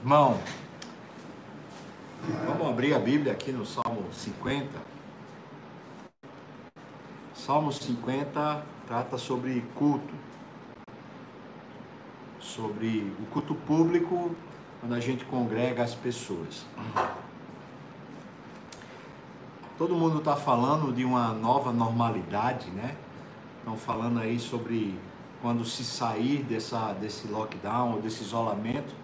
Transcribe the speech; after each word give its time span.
Irmão, 0.00 0.38
vamos 2.46 2.68
abrir 2.68 2.94
a 2.94 3.00
Bíblia 3.00 3.32
aqui 3.32 3.50
no 3.50 3.66
Salmo 3.66 4.04
50. 4.12 4.68
Salmo 7.34 7.72
50 7.72 8.62
trata 8.86 9.18
sobre 9.18 9.60
culto, 9.74 10.14
sobre 12.38 13.12
o 13.20 13.26
culto 13.26 13.56
público, 13.56 14.30
quando 14.78 14.94
a 14.94 15.00
gente 15.00 15.24
congrega 15.24 15.82
as 15.82 15.96
pessoas. 15.96 16.64
Todo 19.76 19.96
mundo 19.96 20.18
está 20.18 20.36
falando 20.36 20.92
de 20.92 21.04
uma 21.04 21.32
nova 21.32 21.72
normalidade, 21.72 22.70
né? 22.70 22.96
Estão 23.58 23.76
falando 23.76 24.20
aí 24.20 24.38
sobre 24.38 24.96
quando 25.42 25.64
se 25.64 25.84
sair 25.84 26.44
dessa, 26.44 26.92
desse 26.92 27.26
lockdown, 27.26 28.00
desse 28.00 28.22
isolamento 28.22 28.94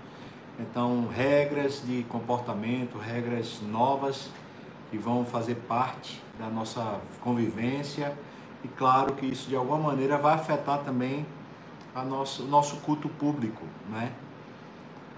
então, 0.59 1.09
regras 1.09 1.83
de 1.85 2.05
comportamento, 2.05 2.97
regras 2.97 3.61
novas 3.63 4.31
que 4.91 4.97
vão 4.97 5.25
fazer 5.25 5.57
parte 5.69 6.23
da 6.39 6.49
nossa 6.49 7.01
convivência 7.21 8.17
e 8.63 8.69
claro 8.69 9.15
que 9.15 9.27
isso 9.27 9.49
de 9.49 9.57
alguma 9.57 9.79
maneira 9.79 10.17
vai 10.17 10.35
afetar 10.35 10.79
também 10.85 11.27
a 11.95 12.05
nosso, 12.05 12.45
o 12.45 12.47
nosso 12.47 12.77
culto 12.77 13.09
público, 13.09 13.65
né? 13.91 14.13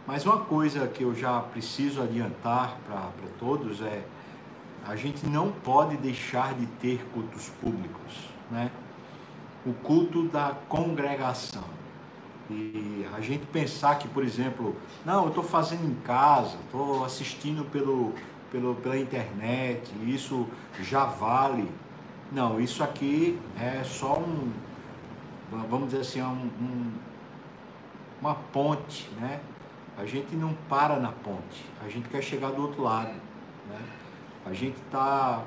Mas 0.06 0.24
uma 0.24 0.38
coisa 0.38 0.86
que 0.86 1.02
eu 1.02 1.14
já 1.14 1.40
preciso 1.40 2.00
adiantar 2.00 2.76
para 2.86 3.10
todos 3.38 3.82
é 3.82 4.04
a 4.86 4.94
gente 4.94 5.26
não 5.26 5.50
pode 5.50 5.96
deixar 5.96 6.54
de 6.54 6.64
ter 6.66 7.04
cultos 7.12 7.48
públicos, 7.60 8.28
né? 8.50 8.70
O 9.66 9.72
culto 9.72 10.28
da 10.28 10.54
congregação. 10.68 11.75
E 12.50 13.06
a 13.16 13.20
gente 13.20 13.44
pensar 13.46 13.98
que, 13.98 14.06
por 14.06 14.22
exemplo, 14.22 14.76
não, 15.04 15.24
eu 15.24 15.28
estou 15.28 15.42
fazendo 15.42 15.84
em 15.84 15.94
casa, 16.02 16.56
estou 16.64 17.04
assistindo 17.04 17.64
pelo, 17.70 18.14
pelo, 18.52 18.74
pela 18.76 18.96
internet, 18.96 19.92
isso 20.06 20.46
já 20.80 21.04
vale. 21.04 21.68
Não, 22.30 22.60
isso 22.60 22.84
aqui 22.84 23.38
é 23.58 23.82
só 23.84 24.18
um, 24.18 24.52
vamos 25.68 25.86
dizer 25.90 26.00
assim, 26.00 26.22
um, 26.22 26.50
um, 26.60 26.92
uma 28.20 28.34
ponte, 28.34 29.08
né? 29.20 29.40
A 29.98 30.04
gente 30.04 30.36
não 30.36 30.52
para 30.68 31.00
na 31.00 31.10
ponte, 31.10 31.64
a 31.84 31.88
gente 31.88 32.08
quer 32.08 32.22
chegar 32.22 32.50
do 32.50 32.62
outro 32.62 32.82
lado, 32.82 33.14
né? 33.68 33.80
A 34.44 34.52
gente 34.52 34.76
está 34.76 35.42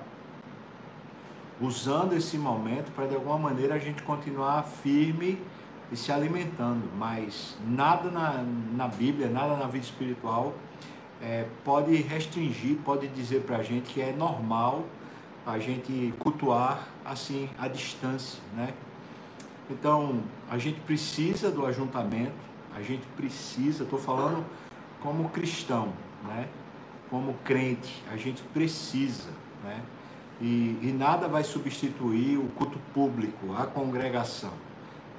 usando 1.61 2.13
esse 2.13 2.37
momento 2.37 2.91
para 2.93 3.05
de 3.05 3.15
alguma 3.15 3.37
maneira 3.37 3.75
a 3.75 3.79
gente 3.79 4.01
continuar 4.01 4.63
firme 4.63 5.39
e 5.91 5.97
se 5.97 6.11
alimentando, 6.11 6.89
mas 6.97 7.57
nada 7.65 8.11
na, 8.11 8.43
na 8.75 8.87
Bíblia, 8.87 9.27
nada 9.27 9.55
na 9.57 9.65
vida 9.65 9.85
espiritual 9.85 10.53
é, 11.21 11.45
pode 11.65 11.95
restringir, 11.95 12.77
pode 12.85 13.07
dizer 13.07 13.41
para 13.41 13.57
a 13.57 13.63
gente 13.63 13.91
que 13.93 14.01
é 14.01 14.13
normal 14.13 14.85
a 15.45 15.57
gente 15.57 16.13
cultuar 16.19 16.87
assim 17.03 17.49
à 17.57 17.67
distância, 17.67 18.39
né? 18.55 18.73
Então 19.69 20.21
a 20.49 20.57
gente 20.57 20.79
precisa 20.81 21.49
do 21.49 21.65
ajuntamento, 21.65 22.33
a 22.75 22.81
gente 22.81 23.05
precisa, 23.17 23.83
estou 23.83 23.99
falando 23.99 24.45
como 25.01 25.29
cristão, 25.29 25.91
né? 26.23 26.47
Como 27.09 27.33
crente, 27.43 28.03
a 28.11 28.15
gente 28.15 28.43
precisa, 28.53 29.29
né? 29.63 29.81
E, 30.39 30.77
e 30.83 30.95
nada 30.97 31.27
vai 31.27 31.43
substituir 31.43 32.37
o 32.37 32.47
culto 32.49 32.79
público, 32.93 33.53
a 33.57 33.65
congregação 33.65 34.53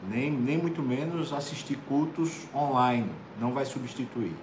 nem, 0.08 0.30
nem 0.30 0.58
muito 0.58 0.82
menos 0.82 1.32
assistir 1.32 1.76
cultos 1.88 2.46
online, 2.54 3.10
não 3.40 3.52
vai 3.52 3.64
substituir. 3.64 4.34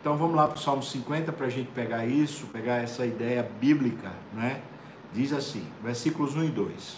Então 0.00 0.16
vamos 0.16 0.34
lá 0.34 0.46
para 0.46 0.56
o 0.56 0.60
Salmo 0.60 0.82
50 0.82 1.32
para 1.32 1.46
a 1.46 1.50
gente 1.50 1.70
pegar 1.72 2.06
isso, 2.06 2.46
pegar 2.46 2.76
essa 2.76 3.04
ideia 3.04 3.48
bíblica, 3.60 4.12
né? 4.32 4.62
Diz 5.12 5.32
assim, 5.32 5.66
versículos 5.82 6.36
1 6.36 6.44
e 6.44 6.48
2: 6.48 6.96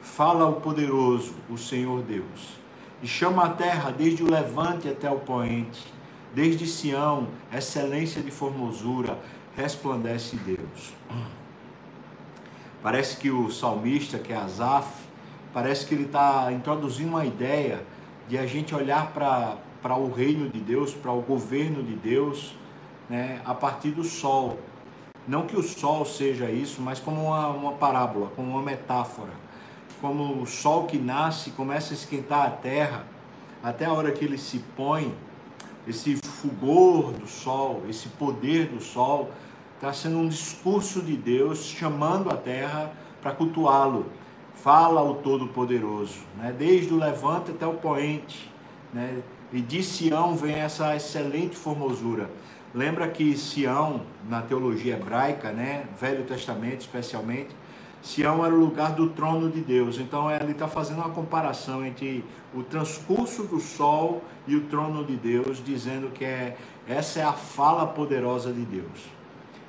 Fala 0.00 0.46
o 0.46 0.60
poderoso, 0.60 1.34
o 1.50 1.56
Senhor 1.56 2.02
Deus, 2.02 2.58
e 3.02 3.06
chama 3.06 3.44
a 3.44 3.48
terra 3.48 3.90
desde 3.90 4.22
o 4.22 4.30
levante 4.30 4.88
até 4.88 5.10
o 5.10 5.18
poente, 5.18 5.82
desde 6.34 6.66
Sião, 6.66 7.28
excelência 7.52 8.22
de 8.22 8.30
formosura, 8.30 9.18
resplandece 9.56 10.36
Deus. 10.36 10.92
Parece 12.82 13.16
que 13.16 13.30
o 13.30 13.50
salmista, 13.50 14.18
que 14.18 14.32
é 14.32 14.36
Asaf, 14.36 15.05
Parece 15.56 15.86
que 15.86 15.94
ele 15.94 16.04
está 16.04 16.52
introduzindo 16.52 17.08
uma 17.08 17.24
ideia 17.24 17.82
de 18.28 18.36
a 18.36 18.44
gente 18.44 18.74
olhar 18.74 19.10
para 19.14 19.96
o 19.96 20.12
reino 20.12 20.50
de 20.50 20.60
Deus, 20.60 20.92
para 20.92 21.10
o 21.10 21.22
governo 21.22 21.82
de 21.82 21.94
Deus, 21.94 22.54
né, 23.08 23.40
a 23.42 23.54
partir 23.54 23.92
do 23.92 24.04
sol. 24.04 24.58
Não 25.26 25.46
que 25.46 25.56
o 25.56 25.62
sol 25.62 26.04
seja 26.04 26.50
isso, 26.50 26.82
mas 26.82 27.00
como 27.00 27.28
uma, 27.28 27.48
uma 27.48 27.72
parábola, 27.72 28.30
como 28.36 28.50
uma 28.50 28.60
metáfora. 28.60 29.32
Como 29.98 30.42
o 30.42 30.46
sol 30.46 30.84
que 30.84 30.98
nasce 30.98 31.52
começa 31.52 31.94
a 31.94 31.96
esquentar 31.96 32.46
a 32.46 32.50
terra, 32.50 33.06
até 33.62 33.86
a 33.86 33.94
hora 33.94 34.12
que 34.12 34.26
ele 34.26 34.36
se 34.36 34.58
põe, 34.76 35.14
esse 35.88 36.16
fulgor 36.16 37.12
do 37.12 37.26
sol, 37.26 37.82
esse 37.88 38.10
poder 38.10 38.66
do 38.66 38.82
sol, 38.82 39.30
está 39.76 39.90
sendo 39.90 40.18
um 40.18 40.28
discurso 40.28 41.00
de 41.00 41.16
Deus 41.16 41.64
chamando 41.64 42.28
a 42.28 42.36
terra 42.36 42.92
para 43.22 43.32
cultuá-lo 43.32 44.04
fala 44.62 45.02
o 45.02 45.14
Todo-Poderoso, 45.14 46.18
né? 46.36 46.54
desde 46.56 46.92
o 46.92 46.96
levante 46.96 47.50
até 47.50 47.66
o 47.66 47.74
poente, 47.74 48.50
né? 48.92 49.22
e 49.52 49.60
de 49.60 49.82
Sião 49.82 50.36
vem 50.36 50.56
essa 50.56 50.96
excelente 50.96 51.56
formosura. 51.56 52.28
Lembra 52.74 53.08
que 53.08 53.36
Sião, 53.36 54.02
na 54.28 54.42
teologia 54.42 54.94
hebraica, 54.96 55.50
né? 55.50 55.86
Velho 55.98 56.24
Testamento 56.24 56.80
especialmente, 56.80 57.48
Sião 58.02 58.44
era 58.44 58.54
o 58.54 58.58
lugar 58.58 58.92
do 58.92 59.08
trono 59.08 59.50
de 59.50 59.60
Deus. 59.60 59.98
Então 59.98 60.30
ele 60.30 60.52
está 60.52 60.68
fazendo 60.68 60.98
uma 60.98 61.10
comparação 61.10 61.86
entre 61.86 62.24
o 62.54 62.62
transcurso 62.62 63.44
do 63.44 63.60
sol 63.60 64.22
e 64.46 64.56
o 64.56 64.62
trono 64.62 65.04
de 65.04 65.16
Deus, 65.16 65.62
dizendo 65.64 66.10
que 66.10 66.24
é, 66.24 66.56
essa 66.86 67.20
é 67.20 67.24
a 67.24 67.32
fala 67.32 67.86
poderosa 67.86 68.52
de 68.52 68.62
Deus. 68.62 69.16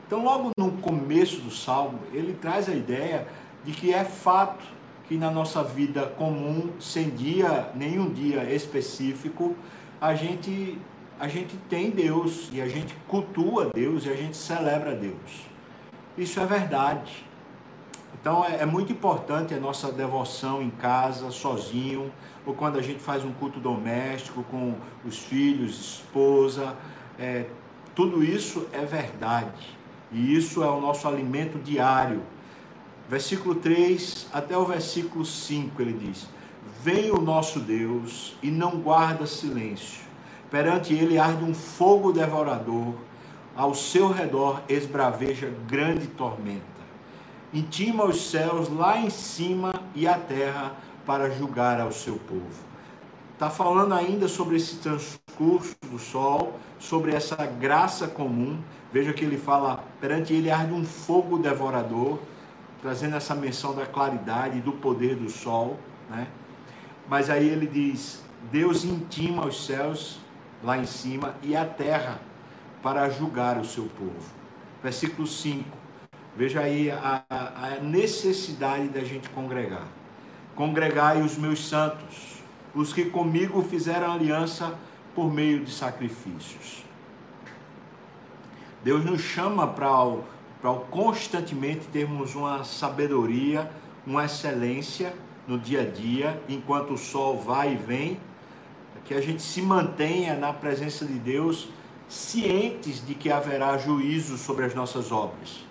Então, 0.05 0.23
logo 0.23 0.51
no 0.57 0.71
começo 0.73 1.41
do 1.41 1.51
salmo, 1.51 1.99
ele 2.13 2.33
traz 2.33 2.69
a 2.69 2.73
ideia 2.73 3.27
de 3.65 3.73
que 3.73 3.93
é 3.93 4.05
fato 4.05 4.76
que 5.07 5.17
na 5.17 5.31
nossa 5.31 5.63
vida 5.63 6.05
comum, 6.17 6.69
sem 6.79 7.09
dia, 7.09 7.69
nenhum 7.73 8.09
dia 8.09 8.43
específico, 8.53 9.55
a 9.99 10.13
gente 10.13 10.77
a 11.19 11.27
gente 11.27 11.57
tem 11.67 11.89
Deus 11.89 12.47
e 12.53 12.61
a 12.61 12.67
gente 12.67 12.93
cultua 13.07 13.71
Deus 13.73 14.05
e 14.05 14.09
a 14.09 14.15
gente 14.15 14.37
celebra 14.37 14.95
Deus. 14.95 15.47
Isso 16.15 16.39
é 16.39 16.45
verdade. 16.45 17.25
Então 18.21 18.45
é, 18.45 18.61
é, 18.61 18.65
muito 18.65 18.91
importante 18.91 19.51
a 19.53 19.59
nossa 19.59 19.91
devoção 19.91 20.61
em 20.61 20.69
casa, 20.69 21.31
sozinho, 21.31 22.11
ou 22.45 22.53
quando 22.53 22.77
a 22.77 22.83
gente 22.83 22.99
faz 22.99 23.25
um 23.25 23.31
culto 23.31 23.59
doméstico 23.59 24.43
com 24.43 24.75
os 25.03 25.17
filhos, 25.17 25.79
esposa. 25.79 26.75
É, 27.17 27.45
tudo 27.95 28.23
isso 28.23 28.67
é 28.71 28.85
verdade. 28.85 29.75
E 30.11 30.35
isso 30.35 30.63
é 30.63 30.67
o 30.69 30.79
nosso 30.79 31.07
alimento 31.07 31.57
diário 31.57 32.21
versículo 33.07 33.55
3 33.55 34.27
até 34.33 34.57
o 34.57 34.65
versículo 34.65 35.25
5, 35.25 35.81
ele 35.81 35.93
diz: 35.93 36.27
Vem 36.83 37.11
o 37.11 37.21
nosso 37.21 37.59
Deus 37.59 38.35
e 38.41 38.51
não 38.51 38.79
guarda 38.79 39.25
silêncio. 39.25 40.05
Perante 40.49 40.93
ele 40.93 41.17
arde 41.17 41.43
um 41.43 41.53
fogo 41.53 42.11
devorador, 42.11 42.93
ao 43.55 43.73
seu 43.73 44.11
redor 44.11 44.61
esbraveja 44.69 45.51
grande 45.67 46.07
tormenta. 46.07 46.77
Intima 47.53 48.05
os 48.05 48.29
céus 48.29 48.69
lá 48.69 48.99
em 48.99 49.09
cima 49.09 49.73
e 49.95 50.07
a 50.07 50.17
terra 50.17 50.75
para 51.05 51.29
julgar 51.29 51.81
ao 51.81 51.91
seu 51.91 52.17
povo. 52.17 52.67
Está 53.33 53.49
falando 53.49 53.93
ainda 53.93 54.27
sobre 54.27 54.57
esse 54.57 54.77
transcurso 54.77 55.75
do 55.89 55.97
sol, 55.99 56.59
sobre 56.79 57.15
essa 57.15 57.35
graça 57.45 58.07
comum. 58.07 58.59
Veja 58.91 59.13
que 59.13 59.23
ele 59.23 59.37
fala: 59.37 59.83
perante 59.99 60.33
ele 60.33 60.49
arde 60.49 60.73
um 60.73 60.85
fogo 60.85 61.37
devorador 61.37 62.19
trazendo 62.81 63.15
essa 63.15 63.35
menção 63.35 63.75
da 63.75 63.85
claridade 63.85 64.61
do 64.61 64.71
poder 64.71 65.15
do 65.15 65.29
sol, 65.29 65.79
né? 66.09 66.27
Mas 67.07 67.29
aí 67.29 67.47
ele 67.47 67.67
diz: 67.67 68.23
Deus 68.51 68.83
intima 68.83 69.45
os 69.45 69.65
céus 69.65 70.19
lá 70.63 70.77
em 70.77 70.85
cima 70.85 71.35
e 71.41 71.55
a 71.55 71.65
terra 71.65 72.19
para 72.81 73.09
julgar 73.09 73.57
o 73.57 73.65
seu 73.65 73.85
povo. 73.85 74.31
Versículo 74.83 75.27
5. 75.27 75.65
Veja 76.35 76.61
aí 76.61 76.91
a, 76.91 77.23
a 77.29 77.69
necessidade 77.81 78.89
da 78.89 79.03
gente 79.03 79.29
congregar. 79.29 79.87
Congregai 80.55 81.21
os 81.21 81.37
meus 81.37 81.67
santos, 81.67 82.43
os 82.75 82.93
que 82.93 83.05
comigo 83.05 83.61
fizeram 83.63 84.11
aliança 84.11 84.77
por 85.15 85.33
meio 85.33 85.65
de 85.65 85.71
sacrifícios. 85.71 86.83
Deus 88.83 89.03
nos 89.03 89.21
chama 89.21 89.67
para 89.67 89.89
para 90.61 90.73
constantemente 90.73 91.87
termos 91.87 92.35
uma 92.35 92.63
sabedoria, 92.63 93.69
uma 94.05 94.25
excelência 94.25 95.13
no 95.47 95.57
dia 95.57 95.81
a 95.81 95.85
dia, 95.85 96.41
enquanto 96.49 96.93
o 96.93 96.97
sol 96.97 97.39
vai 97.39 97.73
e 97.73 97.77
vem, 97.77 98.19
que 99.05 99.13
a 99.13 99.21
gente 99.21 99.41
se 99.41 99.61
mantenha 99.61 100.35
na 100.35 100.51
presença 100.51 101.05
de 101.05 101.13
Deus 101.13 101.69
cientes 102.09 103.05
de 103.05 103.13
que 103.13 103.31
haverá 103.31 103.77
juízo 103.77 104.37
sobre 104.37 104.65
as 104.65 104.73
nossas 104.73 105.11
obras, 105.11 105.65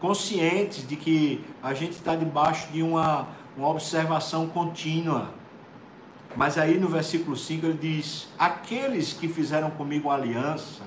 conscientes 0.00 0.86
de 0.86 0.96
que 0.96 1.44
a 1.62 1.74
gente 1.74 1.92
está 1.92 2.14
debaixo 2.14 2.70
de 2.72 2.82
uma, 2.82 3.28
uma 3.56 3.68
observação 3.68 4.46
contínua. 4.48 5.30
Mas 6.36 6.58
aí 6.58 6.78
no 6.78 6.88
versículo 6.88 7.36
5 7.36 7.66
ele 7.66 7.78
diz: 7.78 8.28
Aqueles 8.38 9.12
que 9.12 9.28
fizeram 9.28 9.70
comigo 9.70 10.10
aliança, 10.10 10.84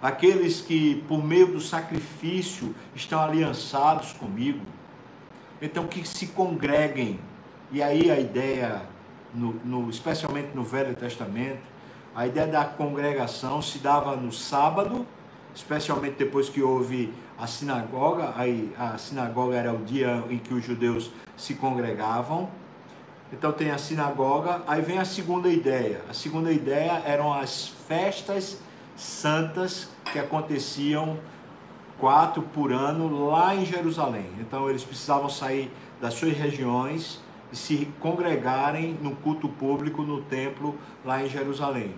aqueles 0.00 0.60
que 0.60 1.02
por 1.08 1.22
meio 1.22 1.48
do 1.48 1.60
sacrifício 1.60 2.74
estão 2.94 3.20
aliançados 3.20 4.12
comigo, 4.12 4.64
então 5.60 5.86
que 5.86 6.06
se 6.06 6.28
congreguem. 6.28 7.18
E 7.70 7.82
aí 7.82 8.10
a 8.10 8.18
ideia, 8.18 8.82
no, 9.34 9.54
no, 9.64 9.90
especialmente 9.90 10.50
no 10.54 10.62
Velho 10.62 10.94
Testamento, 10.94 11.60
a 12.14 12.26
ideia 12.26 12.46
da 12.46 12.64
congregação 12.64 13.60
se 13.60 13.78
dava 13.78 14.16
no 14.16 14.32
sábado, 14.32 15.06
especialmente 15.54 16.16
depois 16.16 16.48
que 16.48 16.62
houve 16.62 17.12
a 17.36 17.46
sinagoga, 17.46 18.32
aí 18.36 18.72
a 18.78 18.96
sinagoga 18.98 19.56
era 19.56 19.72
o 19.72 19.84
dia 19.84 20.24
em 20.30 20.38
que 20.38 20.52
os 20.54 20.64
judeus 20.64 21.10
se 21.36 21.54
congregavam. 21.54 22.48
Então 23.32 23.52
tem 23.52 23.70
a 23.70 23.78
sinagoga, 23.78 24.62
aí 24.66 24.80
vem 24.80 24.98
a 24.98 25.04
segunda 25.04 25.48
ideia. 25.48 26.00
A 26.08 26.14
segunda 26.14 26.50
ideia 26.50 27.02
eram 27.04 27.32
as 27.32 27.68
festas 27.68 28.58
santas 28.98 29.88
que 30.12 30.18
aconteciam 30.18 31.18
quatro 31.98 32.42
por 32.42 32.72
ano 32.72 33.26
lá 33.26 33.54
em 33.54 33.64
Jerusalém. 33.64 34.26
Então 34.40 34.68
eles 34.68 34.84
precisavam 34.84 35.28
sair 35.28 35.70
das 36.00 36.14
suas 36.14 36.36
regiões 36.36 37.20
e 37.52 37.56
se 37.56 37.88
congregarem 38.00 38.98
no 39.00 39.16
culto 39.16 39.48
público 39.48 40.02
no 40.02 40.22
templo 40.22 40.76
lá 41.04 41.22
em 41.24 41.28
Jerusalém. 41.28 41.94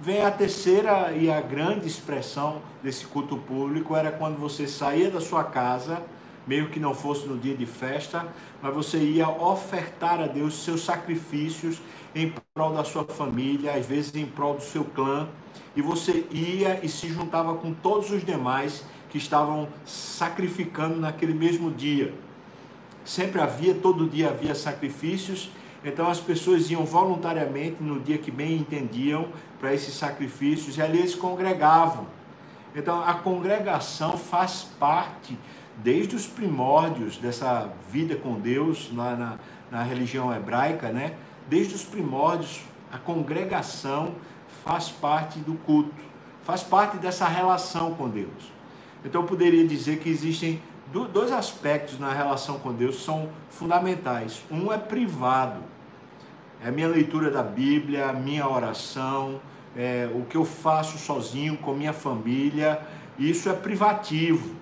Vem 0.00 0.22
a 0.22 0.30
terceira 0.30 1.12
e 1.12 1.28
a 1.30 1.40
grande 1.40 1.88
expressão 1.88 2.62
desse 2.82 3.04
culto 3.06 3.36
público 3.36 3.96
era 3.96 4.12
quando 4.12 4.38
você 4.38 4.68
saía 4.68 5.10
da 5.10 5.20
sua 5.20 5.42
casa, 5.42 6.02
meio 6.48 6.70
que 6.70 6.80
não 6.80 6.94
fosse 6.94 7.26
no 7.28 7.36
dia 7.36 7.54
de 7.54 7.66
festa, 7.66 8.26
mas 8.62 8.74
você 8.74 8.98
ia 8.98 9.28
ofertar 9.28 10.18
a 10.18 10.26
Deus 10.26 10.64
seus 10.64 10.82
sacrifícios 10.82 11.78
em 12.14 12.32
prol 12.54 12.72
da 12.72 12.82
sua 12.82 13.04
família, 13.04 13.74
às 13.74 13.84
vezes 13.84 14.14
em 14.16 14.24
prol 14.24 14.54
do 14.54 14.62
seu 14.62 14.82
clã, 14.82 15.28
e 15.76 15.82
você 15.82 16.26
ia 16.30 16.80
e 16.82 16.88
se 16.88 17.06
juntava 17.08 17.54
com 17.56 17.74
todos 17.74 18.10
os 18.10 18.24
demais 18.24 18.82
que 19.10 19.18
estavam 19.18 19.68
sacrificando 19.84 20.98
naquele 20.98 21.34
mesmo 21.34 21.70
dia. 21.70 22.14
Sempre 23.04 23.42
havia, 23.42 23.74
todo 23.74 24.08
dia 24.08 24.30
havia 24.30 24.54
sacrifícios, 24.54 25.50
então 25.84 26.08
as 26.08 26.18
pessoas 26.18 26.70
iam 26.70 26.84
voluntariamente 26.84 27.76
no 27.82 28.00
dia 28.00 28.16
que 28.16 28.30
bem 28.30 28.54
entendiam 28.54 29.28
para 29.60 29.74
esses 29.74 29.94
sacrifícios 29.94 30.78
e 30.78 30.82
ali 30.82 30.98
eles 30.98 31.14
congregavam. 31.14 32.06
Então 32.74 33.02
a 33.02 33.14
congregação 33.14 34.16
faz 34.16 34.62
parte 34.78 35.38
desde 35.78 36.16
os 36.16 36.26
primórdios 36.26 37.16
dessa 37.16 37.70
vida 37.90 38.16
com 38.16 38.34
Deus 38.34 38.90
na, 38.92 39.16
na, 39.16 39.38
na 39.70 39.82
religião 39.82 40.34
hebraica, 40.34 40.90
né? 40.90 41.14
Desde 41.48 41.74
os 41.74 41.84
primórdios, 41.84 42.62
a 42.92 42.98
congregação 42.98 44.14
faz 44.64 44.88
parte 44.88 45.38
do 45.38 45.54
culto, 45.54 45.94
faz 46.42 46.62
parte 46.62 46.96
dessa 46.98 47.26
relação 47.26 47.94
com 47.94 48.08
Deus. 48.08 48.52
Então 49.04 49.22
eu 49.22 49.26
poderia 49.26 49.66
dizer 49.66 49.98
que 49.98 50.08
existem 50.08 50.60
dois 51.12 51.30
aspectos 51.30 51.98
na 51.98 52.12
relação 52.12 52.58
com 52.58 52.72
Deus 52.72 53.02
são 53.04 53.28
fundamentais. 53.50 54.42
Um 54.50 54.72
é 54.72 54.78
privado, 54.78 55.60
é 56.62 56.68
a 56.68 56.72
minha 56.72 56.88
leitura 56.88 57.30
da 57.30 57.42
Bíblia, 57.42 58.08
a 58.08 58.12
minha 58.12 58.48
oração, 58.48 59.40
é, 59.76 60.10
o 60.12 60.22
que 60.24 60.36
eu 60.36 60.44
faço 60.44 60.98
sozinho 60.98 61.56
com 61.58 61.72
minha 61.74 61.92
família, 61.92 62.80
isso 63.18 63.48
é 63.48 63.52
privativo. 63.52 64.56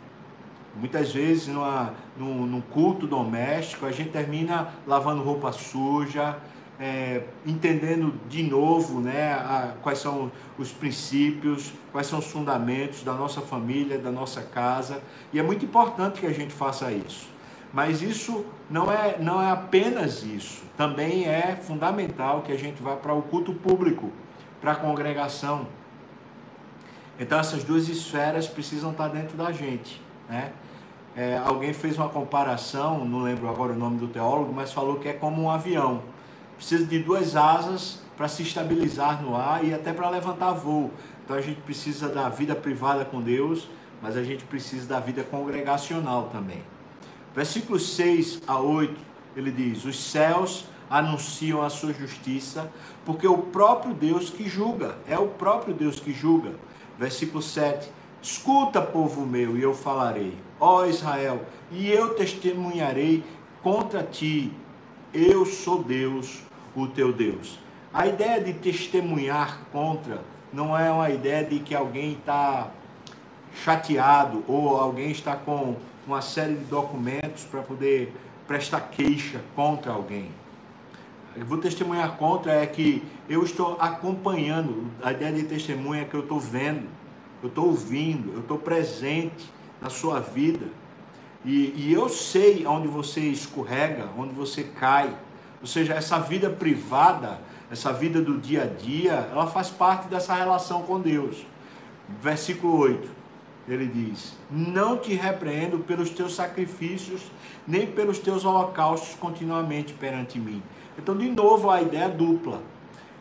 Muitas 0.79 1.13
vezes 1.13 1.49
numa, 1.49 1.95
num, 2.17 2.47
num 2.47 2.61
culto 2.61 3.07
doméstico 3.07 3.87
a 3.87 3.93
gente 3.93 4.11
termina 4.11 4.69
lavando 4.87 5.23
roupa 5.23 5.51
suja, 5.53 6.37
é, 6.79 7.23
entendendo 7.47 8.13
de 8.29 8.43
novo 8.43 9.01
né, 9.01 9.33
a, 9.33 9.75
quais 9.83 9.99
são 9.99 10.31
os 10.59 10.71
princípios, 10.73 11.73
quais 11.91 12.07
são 12.07 12.19
os 12.19 12.27
fundamentos 12.27 13.03
da 13.03 13.15
nossa 13.15 13.41
família, 13.41 13.99
da 13.99 14.11
nossa 14.11 14.43
casa. 14.43 15.03
E 15.33 15.39
é 15.39 15.43
muito 15.43 15.65
importante 15.65 16.21
que 16.21 16.27
a 16.27 16.33
gente 16.33 16.53
faça 16.53 16.93
isso. 16.93 17.29
Mas 17.73 18.03
isso 18.03 18.45
não 18.71 18.91
é, 18.93 19.19
não 19.19 19.41
é 19.43 19.51
apenas 19.51 20.23
isso. 20.23 20.63
Também 20.77 21.27
é 21.27 21.57
fundamental 21.57 22.43
que 22.43 22.53
a 22.53 22.59
gente 22.59 22.83
vá 22.83 22.97
para 22.97 23.15
o 23.15 23.23
culto 23.23 23.53
público, 23.55 24.13
para 24.61 24.73
a 24.73 24.75
congregação. 24.77 25.67
Então 27.19 27.39
essas 27.39 27.65
duas 27.65 27.89
esferas 27.89 28.47
precisam 28.47 28.91
estar 28.91 29.09
dentro 29.09 29.37
da 29.37 29.51
gente. 29.53 30.01
Né? 30.29 30.53
É, 31.17 31.39
alguém 31.39 31.73
fez 31.73 31.97
uma 31.97 32.11
comparação, 32.11 33.05
não 33.05 33.23
lembro 33.23 33.49
agora 33.49 33.73
o 33.73 33.77
nome 33.77 33.99
do 33.99 34.07
teólogo, 34.07 34.53
mas 34.53 34.73
falou 34.73 34.97
que 34.97 35.09
é 35.09 35.15
como 35.15 35.43
um 35.43 35.51
avião 35.51 36.03
precisa 36.57 36.87
de 36.87 36.99
duas 36.99 37.37
asas 37.37 38.01
para 38.17 38.29
se 38.29 38.43
estabilizar 38.43 39.23
no 39.23 39.37
ar 39.37 39.65
e 39.65 39.75
até 39.75 39.93
para 39.93 40.09
levantar 40.09 40.53
voo. 40.53 40.91
Então 41.25 41.37
a 41.37 41.41
gente 41.41 41.61
precisa 41.61 42.09
da 42.09 42.29
vida 42.29 42.55
privada 42.55 43.05
com 43.05 43.21
Deus, 43.21 43.69
mas 44.03 44.17
a 44.17 44.25
gente 44.25 44.45
precisa 44.45 44.89
da 44.89 44.99
vida 44.99 45.23
congregacional 45.23 46.31
também. 46.33 46.63
Versículos 47.35 47.95
6 47.95 48.43
a 48.47 48.59
8, 48.59 48.95
ele 49.37 49.51
diz: 49.51 49.85
Os 49.85 50.03
céus 50.03 50.65
anunciam 50.89 51.63
a 51.63 51.69
sua 51.69 51.93
justiça, 51.93 52.73
porque 53.05 53.27
o 53.27 53.39
próprio 53.39 53.93
Deus 53.93 54.31
que 54.31 54.49
julga, 54.49 54.97
é 55.07 55.19
o 55.19 55.29
próprio 55.29 55.75
Deus 55.75 56.01
que 56.01 56.13
julga. 56.13 56.53
Versículo 56.99 57.43
7: 57.43 57.91
Escuta, 58.23 58.81
povo 58.81 59.27
meu, 59.27 59.59
e 59.59 59.63
eu 59.63 59.75
falarei, 59.75 60.35
ó 60.61 60.85
Israel, 60.87 61.43
e 61.71 61.91
eu 61.91 62.15
testemunharei 62.15 63.23
contra 63.63 64.03
ti, 64.03 64.53
eu 65.13 65.45
sou 65.45 65.83
Deus, 65.83 66.43
o 66.75 66.87
teu 66.87 67.13
Deus. 67.13 67.59
A 67.93 68.07
ideia 68.07 68.41
de 68.41 68.53
testemunhar 68.53 69.61
contra 69.73 70.23
não 70.53 70.77
é 70.77 70.91
uma 70.91 71.11
ideia 71.11 71.45
de 71.45 71.59
que 71.61 71.75
alguém 71.75 72.13
está 72.13 72.71
chateado 73.65 74.45
ou 74.47 74.77
alguém 74.77 75.11
está 75.11 75.35
com 75.35 75.77
uma 76.07 76.21
série 76.21 76.55
de 76.55 76.65
documentos 76.67 77.45
para 77.45 77.63
poder 77.63 78.15
prestar 78.47 78.81
queixa 78.83 79.41
contra 79.55 79.93
alguém. 79.93 80.31
Eu 81.35 81.45
vou 81.45 81.59
testemunhar 81.59 82.17
contra 82.17 82.53
é 82.53 82.67
que 82.67 83.03
eu 83.29 83.43
estou 83.43 83.77
acompanhando, 83.81 84.87
a 85.03 85.13
ideia 85.13 85.33
de 85.33 85.43
testemunha 85.43 86.03
é 86.03 86.05
que 86.05 86.15
eu 86.15 86.21
estou 86.21 86.41
vendo, 86.41 86.87
eu 87.43 87.49
estou 87.49 87.67
ouvindo, 87.67 88.33
eu 88.33 88.41
estou 88.41 88.57
presente 88.57 89.51
na 89.81 89.91
sua 89.91 90.21
vida. 90.21 90.67
E, 91.45 91.73
e 91.77 91.93
eu 91.93 92.09
sei 92.09 92.67
onde 92.67 92.89
você 92.89 93.21
escorrega, 93.21 94.09
onde 94.19 94.35
você 94.35 94.65
cai, 94.65 95.17
ou 95.61 95.67
seja, 95.67 95.95
essa 95.95 96.19
vida 96.19 96.51
privada, 96.51 97.41
essa 97.71 97.93
vida 97.93 98.21
do 98.21 98.39
dia 98.39 98.65
a 98.65 98.67
dia, 98.67 99.29
ela 99.31 99.47
faz 99.47 99.71
parte 99.71 100.09
dessa 100.09 100.35
relação 100.35 100.83
com 100.83 101.01
Deus. 101.01 101.47
Versículo 102.21 102.79
8, 102.79 103.09
ele 103.69 103.87
diz: 103.87 104.35
Não 104.51 104.97
te 104.97 105.15
repreendo 105.15 105.79
pelos 105.81 106.11
teus 106.11 106.35
sacrifícios, 106.35 107.23
nem 107.67 107.87
pelos 107.87 108.19
teus 108.19 108.45
holocaustos 108.45 109.15
continuamente 109.15 109.93
perante 109.93 110.39
mim. 110.39 110.63
Então, 110.99 111.17
de 111.17 111.29
novo, 111.29 111.71
a 111.71 111.83
ideia 111.83 112.05
é 112.05 112.09
dupla. 112.09 112.63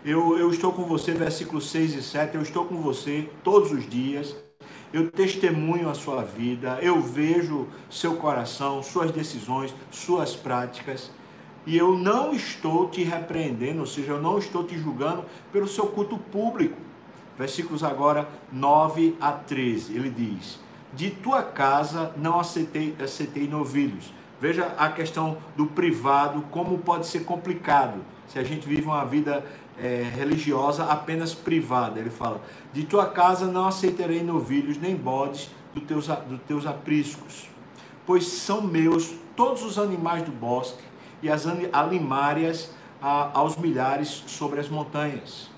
Eu, 0.04 0.38
eu 0.38 0.52
estou 0.52 0.72
com 0.72 0.84
você, 0.84 1.14
versículos 1.14 1.70
6 1.72 1.96
e 1.96 2.04
7, 2.04 2.36
eu 2.36 2.42
estou 2.44 2.66
com 2.66 2.76
você 2.76 3.28
todos 3.44 3.72
os 3.72 3.90
dias, 3.90 4.36
eu 4.96 5.12
testemunho 5.12 5.90
a 5.90 5.94
sua 5.94 6.24
vida, 6.24 6.80
eu 6.82 7.02
vejo 7.02 7.68
seu 7.90 8.16
coração, 8.16 8.82
suas 8.82 9.12
decisões, 9.12 9.76
suas 9.92 10.38
práticas 10.38 11.12
e 11.66 11.76
eu 11.76 11.98
não 11.98 12.34
estou 12.34 12.88
te 12.88 13.04
repreendendo, 13.04 13.82
ou 13.82 13.86
seja, 13.86 14.14
eu 14.14 14.22
não 14.22 14.38
estou 14.38 14.64
te 14.64 14.78
julgando 14.78 15.26
pelo 15.52 15.68
seu 15.68 15.88
culto 15.88 16.18
público. 16.18 16.78
Versículos 17.38 17.84
agora 17.84 18.30
9 18.54 19.18
a 19.20 19.34
13, 19.34 19.94
ele 19.98 20.10
diz: 20.10 20.62
De 20.94 21.12
tua 21.12 21.44
casa 21.44 22.14
não 22.16 22.40
aceitei, 22.40 22.96
aceitei 22.98 23.50
novilhos. 23.50 24.14
Veja 24.40 24.76
a 24.78 24.90
questão 24.90 25.40
do 25.58 25.66
privado, 25.66 26.42
como 26.52 26.78
pode 26.78 27.06
ser 27.08 27.26
complicado 27.26 28.00
se 28.28 28.40
a 28.40 28.44
gente 28.44 28.68
vive 28.68 28.84
uma 28.84 29.04
vida 29.04 29.46
é, 29.82 30.04
religiosa 30.16 30.86
apenas 30.86 31.34
privada. 31.34 32.00
Ele 32.00 32.10
fala: 32.10 32.42
De 32.74 32.84
tua 32.84 33.08
casa 33.08 33.46
não 33.48 33.68
aceitarei 33.68 34.24
novilhos 34.24 34.78
nem 34.78 34.96
bodes 34.96 35.50
dos 35.74 35.84
teus, 35.84 36.08
dos 36.08 36.40
teus 36.48 36.66
apriscos, 36.66 37.50
pois 38.06 38.26
são 38.28 38.62
meus 38.62 39.14
todos 39.36 39.64
os 39.64 39.78
animais 39.78 40.24
do 40.24 40.32
bosque 40.32 40.84
e 41.22 41.30
as 41.30 41.46
alimárias 41.74 42.72
a, 43.02 43.38
aos 43.38 43.58
milhares 43.58 44.24
sobre 44.28 44.60
as 44.60 44.70
montanhas. 44.70 45.50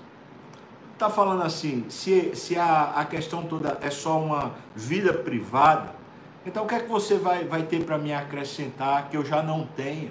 Está 0.94 1.08
falando 1.08 1.42
assim, 1.42 1.84
se, 1.88 2.34
se 2.34 2.58
a, 2.58 2.94
a 2.96 3.04
questão 3.04 3.44
toda 3.44 3.78
é 3.80 3.88
só 3.88 4.18
uma 4.18 4.54
vida 4.74 5.12
privada, 5.12 5.94
então 6.44 6.64
o 6.64 6.66
que 6.66 6.74
é 6.74 6.80
que 6.80 6.88
você 6.88 7.16
vai, 7.16 7.44
vai 7.44 7.62
ter 7.62 7.84
para 7.84 7.96
me 7.96 8.12
acrescentar 8.12 9.08
que 9.08 9.16
eu 9.16 9.24
já 9.24 9.42
não 9.42 9.64
tenha? 9.64 10.10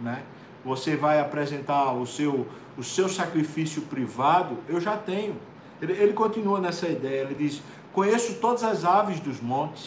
Né? 0.00 0.22
Você 0.64 0.96
vai 0.96 1.20
apresentar 1.20 1.92
o 1.92 2.06
seu, 2.06 2.46
o 2.76 2.82
seu 2.82 3.08
sacrifício 3.08 3.82
privado, 3.82 4.56
eu 4.68 4.80
já 4.80 4.96
tenho. 4.96 5.36
Ele, 5.80 5.92
ele 5.92 6.12
continua 6.12 6.60
nessa 6.60 6.88
ideia, 6.88 7.22
ele 7.22 7.34
diz: 7.34 7.62
Conheço 7.92 8.34
todas 8.34 8.62
as 8.62 8.84
aves 8.84 9.18
dos 9.20 9.40
montes, 9.40 9.86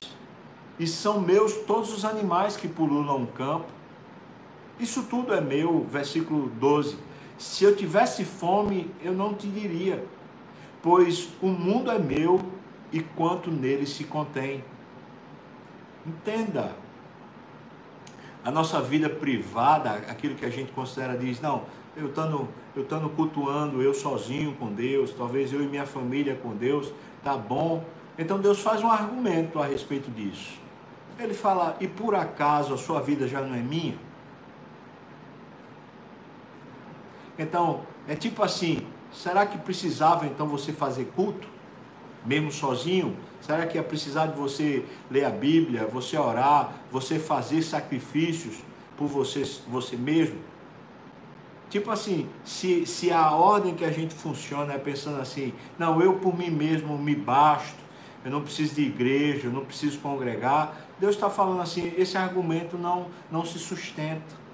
e 0.78 0.86
são 0.86 1.22
meus 1.22 1.54
todos 1.62 1.94
os 1.94 2.04
animais 2.04 2.58
que 2.58 2.68
pululam 2.68 3.24
o 3.24 3.28
campo. 3.28 3.68
Isso 4.80 5.04
tudo 5.04 5.34
é 5.34 5.40
meu, 5.40 5.86
versículo 5.90 6.50
12. 6.50 6.98
Se 7.38 7.64
eu 7.64 7.76
tivesse 7.76 8.26
fome, 8.26 8.92
eu 9.02 9.14
não 9.14 9.34
te 9.34 9.48
diria, 9.48 10.06
pois 10.82 11.30
o 11.42 11.48
mundo 11.48 11.90
é 11.90 11.98
meu 11.98 12.42
e 12.92 13.02
quanto 13.02 13.50
nele 13.50 13.86
se 13.86 14.04
contém. 14.04 14.64
Entenda, 16.06 16.76
a 18.46 18.52
nossa 18.52 18.80
vida 18.80 19.10
privada, 19.10 19.90
aquilo 20.08 20.36
que 20.36 20.46
a 20.46 20.52
gente 20.52 20.72
considera, 20.72 21.18
diz, 21.18 21.42
não, 21.42 21.64
eu 21.98 22.10
estando 22.10 22.48
eu 22.76 22.84
estando 22.84 23.10
cultuando 23.10 23.82
eu 23.82 23.94
sozinho 23.94 24.54
com 24.54 24.72
Deus, 24.72 25.12
talvez 25.12 25.52
eu 25.52 25.64
e 25.64 25.66
minha 25.66 25.86
família 25.86 26.36
com 26.36 26.56
Deus, 26.56 26.94
tá 27.24 27.36
bom. 27.36 27.84
Então 28.20 28.38
Deus 28.38 28.60
faz 28.60 28.84
um 28.84 28.92
argumento 28.92 29.60
a 29.60 29.66
respeito 29.66 30.12
disso. 30.12 30.60
Ele 31.18 31.34
fala: 31.34 31.76
"E 31.80 31.88
por 31.88 32.14
acaso 32.14 32.74
a 32.74 32.78
sua 32.78 33.02
vida 33.02 33.28
já 33.28 33.42
não 33.42 33.56
é 33.56 33.60
minha?" 33.60 33.98
Então, 37.40 37.82
é 38.08 38.16
tipo 38.16 38.44
assim, 38.44 38.86
será 39.12 39.46
que 39.46 39.58
precisava 39.58 40.26
então 40.26 40.48
você 40.48 40.72
fazer 40.72 41.06
culto 41.16 41.48
mesmo 42.26 42.52
sozinho? 42.52 43.16
Será 43.42 43.66
que 43.66 43.78
ia 43.78 43.84
precisar 43.84 44.28
de 44.28 44.38
você 44.38 44.84
ler 45.10 45.26
a 45.26 45.30
Bíblia, 45.30 45.86
você 45.86 46.18
orar, 46.18 46.74
você 46.92 47.20
fazer 47.20 47.62
sacrifícios 47.62 48.56
por 48.98 49.08
você, 49.08 49.44
você 49.68 49.96
mesmo? 49.96 50.40
Tipo 51.70 51.92
assim, 51.92 52.28
se, 52.44 52.86
se 52.86 53.12
a 53.12 53.32
ordem 53.32 53.76
que 53.76 53.84
a 53.84 53.92
gente 53.92 54.14
funciona 54.14 54.74
é 54.74 54.78
pensando 54.78 55.20
assim, 55.20 55.54
não, 55.78 56.02
eu 56.02 56.14
por 56.14 56.38
mim 56.38 56.50
mesmo 56.50 56.98
me 56.98 57.16
basto, 57.16 57.84
eu 58.24 58.32
não 58.32 58.42
preciso 58.42 58.76
de 58.76 58.82
igreja, 58.82 59.48
eu 59.48 59.52
não 59.52 59.66
preciso 59.66 60.00
congregar, 60.00 60.76
Deus 61.00 61.16
está 61.16 61.30
falando 61.30 61.62
assim, 61.62 61.94
esse 61.98 62.18
argumento 62.18 62.78
não, 62.78 63.08
não 63.32 63.46
se 63.46 63.60
sustenta. 63.60 64.46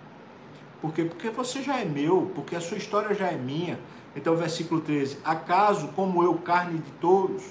Por 0.82 0.92
quê? 0.94 1.04
Porque 1.04 1.30
você 1.30 1.62
já 1.62 1.80
é 1.80 1.86
meu, 1.86 2.32
porque 2.34 2.56
a 2.56 2.62
sua 2.62 2.78
história 2.78 3.14
já 3.14 3.28
é 3.28 3.38
minha. 3.38 3.80
Então, 4.16 4.36
versículo 4.36 4.82
13: 4.82 5.20
Acaso, 5.24 5.90
como 5.90 6.24
eu, 6.24 6.36
carne 6.36 6.80
de 6.80 6.92
touros, 6.94 7.44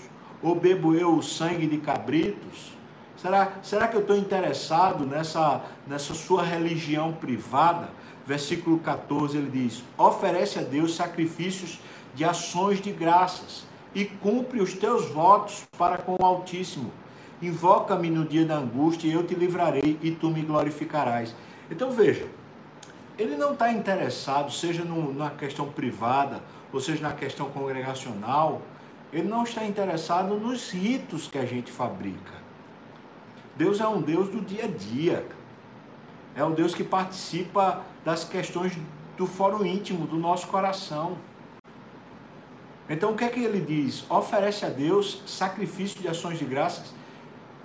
ou 0.42 0.54
bebo 0.54 0.94
eu 0.94 1.14
o 1.14 1.22
sangue 1.22 1.66
de 1.66 1.78
cabritos? 1.78 2.78
Será, 3.16 3.52
será 3.62 3.86
que 3.86 3.96
eu 3.96 4.00
estou 4.00 4.16
interessado 4.16 5.04
nessa, 5.04 5.62
nessa 5.86 6.14
sua 6.14 6.42
religião 6.42 7.12
privada? 7.12 7.90
versículo 8.30 8.78
14, 8.78 9.36
ele 9.36 9.50
diz: 9.50 9.82
Oferece 9.98 10.58
a 10.60 10.62
Deus 10.62 10.94
sacrifícios 10.94 11.80
de 12.14 12.24
ações 12.24 12.80
de 12.80 12.92
graças 12.92 13.66
e 13.92 14.04
cumpre 14.04 14.60
os 14.60 14.72
teus 14.74 15.08
votos 15.10 15.66
para 15.76 15.98
com 15.98 16.16
o 16.20 16.24
Altíssimo. 16.24 16.92
Invoca-me 17.42 18.08
no 18.08 18.24
dia 18.24 18.44
da 18.44 18.56
angústia 18.56 19.08
e 19.08 19.12
eu 19.12 19.26
te 19.26 19.34
livrarei 19.34 19.98
e 20.00 20.12
tu 20.12 20.30
me 20.30 20.42
glorificarás. 20.42 21.34
Então 21.68 21.90
veja, 21.90 22.26
ele 23.20 23.36
não 23.36 23.52
está 23.52 23.70
interessado, 23.70 24.50
seja 24.50 24.82
no, 24.82 25.12
na 25.12 25.28
questão 25.28 25.68
privada, 25.68 26.42
ou 26.72 26.80
seja 26.80 27.02
na 27.02 27.12
questão 27.12 27.50
congregacional, 27.50 28.62
ele 29.12 29.28
não 29.28 29.42
está 29.42 29.62
interessado 29.64 30.36
nos 30.36 30.70
ritos 30.70 31.28
que 31.28 31.36
a 31.36 31.44
gente 31.44 31.70
fabrica. 31.70 32.32
Deus 33.56 33.78
é 33.78 33.86
um 33.86 34.00
Deus 34.00 34.30
do 34.30 34.40
dia 34.40 34.64
a 34.64 34.68
dia. 34.68 35.26
É 36.34 36.42
um 36.42 36.52
Deus 36.52 36.74
que 36.74 36.82
participa 36.82 37.82
das 38.02 38.24
questões 38.24 38.72
do 39.18 39.26
fórum 39.26 39.66
íntimo, 39.66 40.06
do 40.06 40.16
nosso 40.16 40.46
coração. 40.46 41.18
Então 42.88 43.12
o 43.12 43.16
que 43.16 43.24
é 43.24 43.28
que 43.28 43.44
ele 43.44 43.60
diz? 43.60 44.10
Oferece 44.10 44.64
a 44.64 44.70
Deus 44.70 45.22
sacrifício 45.26 46.00
de 46.00 46.08
ações 46.08 46.38
de 46.38 46.46
graças. 46.46 46.94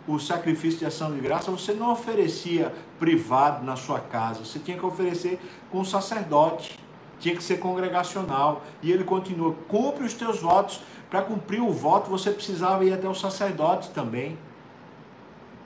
O 0.07 0.19
sacrifício 0.19 0.79
de 0.79 0.85
ação 0.85 1.13
de 1.13 1.19
graça 1.19 1.49
você 1.49 1.73
não 1.73 1.91
oferecia 1.91 2.73
privado 2.99 3.65
na 3.65 3.75
sua 3.75 3.99
casa, 3.99 4.45
você 4.45 4.59
tinha 4.59 4.77
que 4.77 4.85
oferecer 4.85 5.39
com 5.71 5.79
o 5.79 5.85
sacerdote, 5.85 6.79
tinha 7.19 7.35
que 7.35 7.43
ser 7.43 7.57
congregacional. 7.57 8.63
E 8.83 8.91
ele 8.91 9.03
continua: 9.03 9.55
cumpre 9.67 10.05
os 10.05 10.13
teus 10.13 10.39
votos. 10.39 10.81
Para 11.09 11.21
cumprir 11.21 11.61
o 11.61 11.71
voto, 11.71 12.09
você 12.09 12.31
precisava 12.31 12.83
ir 12.83 12.91
até 12.91 13.07
o 13.07 13.13
sacerdote 13.13 13.89
também. 13.91 14.37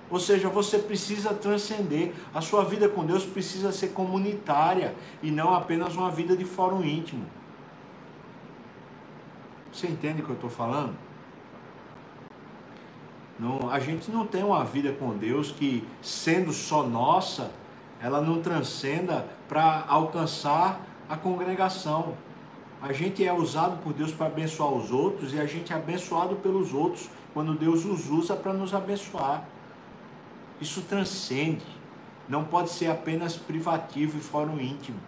Ou 0.09 0.19
seja, 0.19 0.49
você 0.49 0.77
precisa 0.79 1.33
transcender. 1.33 2.13
A 2.33 2.41
sua 2.41 2.63
vida 2.63 2.89
com 2.89 3.05
Deus 3.05 3.25
precisa 3.25 3.71
ser 3.71 3.89
comunitária 3.89 4.95
e 5.21 5.31
não 5.31 5.53
apenas 5.53 5.95
uma 5.95 6.11
vida 6.11 6.35
de 6.35 6.45
fórum 6.45 6.83
íntimo. 6.83 7.25
Você 9.71 9.87
entende 9.87 10.21
o 10.21 10.25
que 10.25 10.31
eu 10.31 10.35
estou 10.35 10.49
falando? 10.49 10.95
Não, 13.39 13.69
a 13.69 13.79
gente 13.79 14.11
não 14.11 14.27
tem 14.27 14.43
uma 14.43 14.65
vida 14.65 14.91
com 14.91 15.17
Deus 15.17 15.51
que, 15.51 15.87
sendo 16.01 16.51
só 16.51 16.83
nossa, 16.83 17.51
ela 18.01 18.21
não 18.21 18.41
transcenda 18.41 19.25
para 19.47 19.85
alcançar 19.87 20.81
a 21.07 21.15
congregação. 21.15 22.15
A 22.81 22.91
gente 22.91 23.25
é 23.25 23.33
usado 23.33 23.81
por 23.81 23.93
Deus 23.93 24.11
para 24.11 24.27
abençoar 24.27 24.71
os 24.73 24.91
outros 24.91 25.33
e 25.33 25.39
a 25.39 25.45
gente 25.45 25.71
é 25.71 25.75
abençoado 25.75 26.35
pelos 26.37 26.73
outros 26.73 27.09
quando 27.33 27.53
Deus 27.53 27.85
os 27.85 28.09
usa 28.09 28.35
para 28.35 28.53
nos 28.53 28.73
abençoar. 28.73 29.45
Isso 30.59 30.81
transcende. 30.81 31.65
Não 32.27 32.43
pode 32.43 32.69
ser 32.69 32.87
apenas 32.87 33.37
privativo 33.37 34.17
e 34.17 34.21
fórum 34.21 34.59
íntimo. 34.59 34.99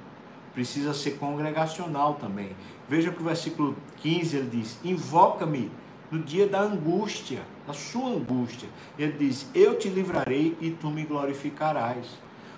Precisa 0.54 0.94
ser 0.94 1.12
congregacional 1.12 2.16
também. 2.16 2.56
Veja 2.90 3.12
que 3.12 3.22
o 3.22 3.26
versículo 3.26 3.76
15 3.98 4.36
ele 4.36 4.50
diz: 4.50 4.80
Invoca-me 4.84 5.72
no 6.12 6.20
dia 6.20 6.46
da 6.46 6.60
angústia, 6.60 7.42
da 7.66 7.74
sua 7.74 8.10
angústia. 8.10 8.68
Ele 9.00 9.14
diz: 9.14 9.48
Eu 9.56 9.80
te 9.80 9.88
livrarei 9.88 10.58
e 10.60 10.72
tu 10.72 10.90
me 10.90 11.04
glorificarás. 11.04 12.06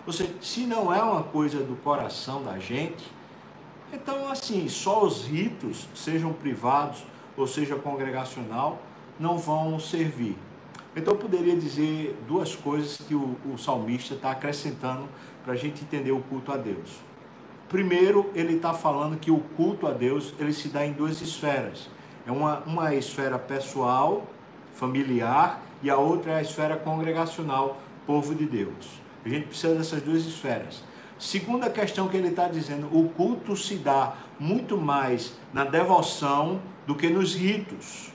Ou 0.05 0.11
seja, 0.11 0.33
se 0.41 0.65
não 0.65 0.93
é 0.93 1.01
uma 1.01 1.23
coisa 1.23 1.59
do 1.59 1.75
coração 1.77 2.43
da 2.43 2.57
gente, 2.57 3.05
então 3.93 4.29
assim, 4.29 4.67
só 4.67 5.05
os 5.05 5.25
ritos, 5.25 5.87
sejam 5.93 6.33
privados 6.33 7.03
ou 7.37 7.47
seja 7.47 7.75
congregacional, 7.75 8.81
não 9.19 9.37
vão 9.37 9.79
servir. 9.79 10.35
Então 10.95 11.13
eu 11.13 11.19
poderia 11.19 11.55
dizer 11.55 12.19
duas 12.27 12.55
coisas 12.55 12.97
que 12.97 13.15
o, 13.15 13.35
o 13.51 13.57
salmista 13.57 14.13
está 14.13 14.31
acrescentando 14.31 15.07
para 15.43 15.53
a 15.53 15.55
gente 15.55 15.83
entender 15.83 16.11
o 16.11 16.19
culto 16.19 16.51
a 16.51 16.57
Deus. 16.57 16.89
Primeiro, 17.69 18.29
ele 18.35 18.55
está 18.55 18.73
falando 18.73 19.19
que 19.19 19.31
o 19.31 19.39
culto 19.55 19.87
a 19.87 19.91
Deus 19.91 20.33
ele 20.39 20.53
se 20.53 20.67
dá 20.67 20.85
em 20.85 20.91
duas 20.91 21.21
esferas. 21.21 21.89
É 22.25 22.31
uma, 22.31 22.59
uma 22.65 22.95
esfera 22.95 23.37
pessoal, 23.37 24.25
familiar, 24.73 25.61
e 25.81 25.89
a 25.89 25.97
outra 25.97 26.33
é 26.33 26.35
a 26.37 26.41
esfera 26.41 26.77
congregacional, 26.77 27.77
povo 28.07 28.33
de 28.33 28.45
Deus. 28.45 29.01
A 29.25 29.29
gente 29.29 29.47
precisa 29.47 29.75
dessas 29.75 30.01
duas 30.01 30.25
esferas. 30.25 30.83
Segunda 31.19 31.69
questão 31.69 32.07
que 32.07 32.17
ele 32.17 32.29
está 32.29 32.47
dizendo, 32.47 32.87
o 32.91 33.09
culto 33.09 33.55
se 33.55 33.75
dá 33.75 34.13
muito 34.39 34.77
mais 34.77 35.33
na 35.53 35.63
devoção 35.63 36.59
do 36.85 36.95
que 36.95 37.09
nos 37.09 37.35
ritos. 37.35 38.11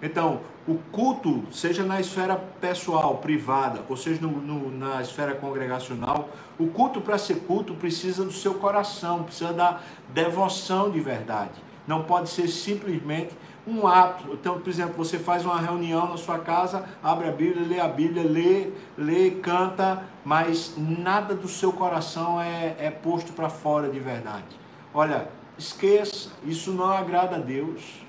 Então, 0.00 0.40
o 0.66 0.76
culto, 0.92 1.44
seja 1.50 1.84
na 1.84 2.00
esfera 2.00 2.36
pessoal, 2.60 3.18
privada, 3.18 3.82
ou 3.88 3.96
seja 3.96 4.20
no, 4.20 4.30
no, 4.30 4.70
na 4.70 5.00
esfera 5.00 5.34
congregacional, 5.34 6.28
o 6.58 6.68
culto 6.68 7.00
para 7.00 7.18
ser 7.18 7.40
culto 7.40 7.74
precisa 7.74 8.24
do 8.24 8.32
seu 8.32 8.54
coração, 8.54 9.24
precisa 9.24 9.52
da 9.52 9.80
devoção 10.10 10.90
de 10.90 11.00
verdade. 11.00 11.60
Não 11.86 12.04
pode 12.04 12.30
ser 12.30 12.48
simplesmente 12.48 13.30
um 13.66 13.86
ato. 13.86 14.32
Então, 14.32 14.58
por 14.58 14.68
exemplo, 14.68 14.94
você 14.96 15.18
faz 15.18 15.44
uma 15.44 15.60
reunião 15.60 16.08
na 16.08 16.16
sua 16.16 16.38
casa, 16.38 16.84
abre 17.02 17.28
a 17.28 17.32
Bíblia, 17.32 17.66
lê 17.66 17.80
a 17.80 17.88
Bíblia, 17.88 18.24
lê, 18.24 18.70
lê, 18.96 19.30
canta, 19.30 20.04
mas 20.24 20.74
nada 20.76 21.34
do 21.34 21.48
seu 21.48 21.72
coração 21.72 22.40
é, 22.40 22.76
é 22.78 22.90
posto 22.90 23.32
para 23.32 23.48
fora 23.48 23.88
de 23.88 24.00
verdade. 24.00 24.58
Olha, 24.92 25.28
esqueça, 25.56 26.30
isso 26.44 26.72
não 26.72 26.90
agrada 26.90 27.36
a 27.36 27.38
Deus 27.38 28.02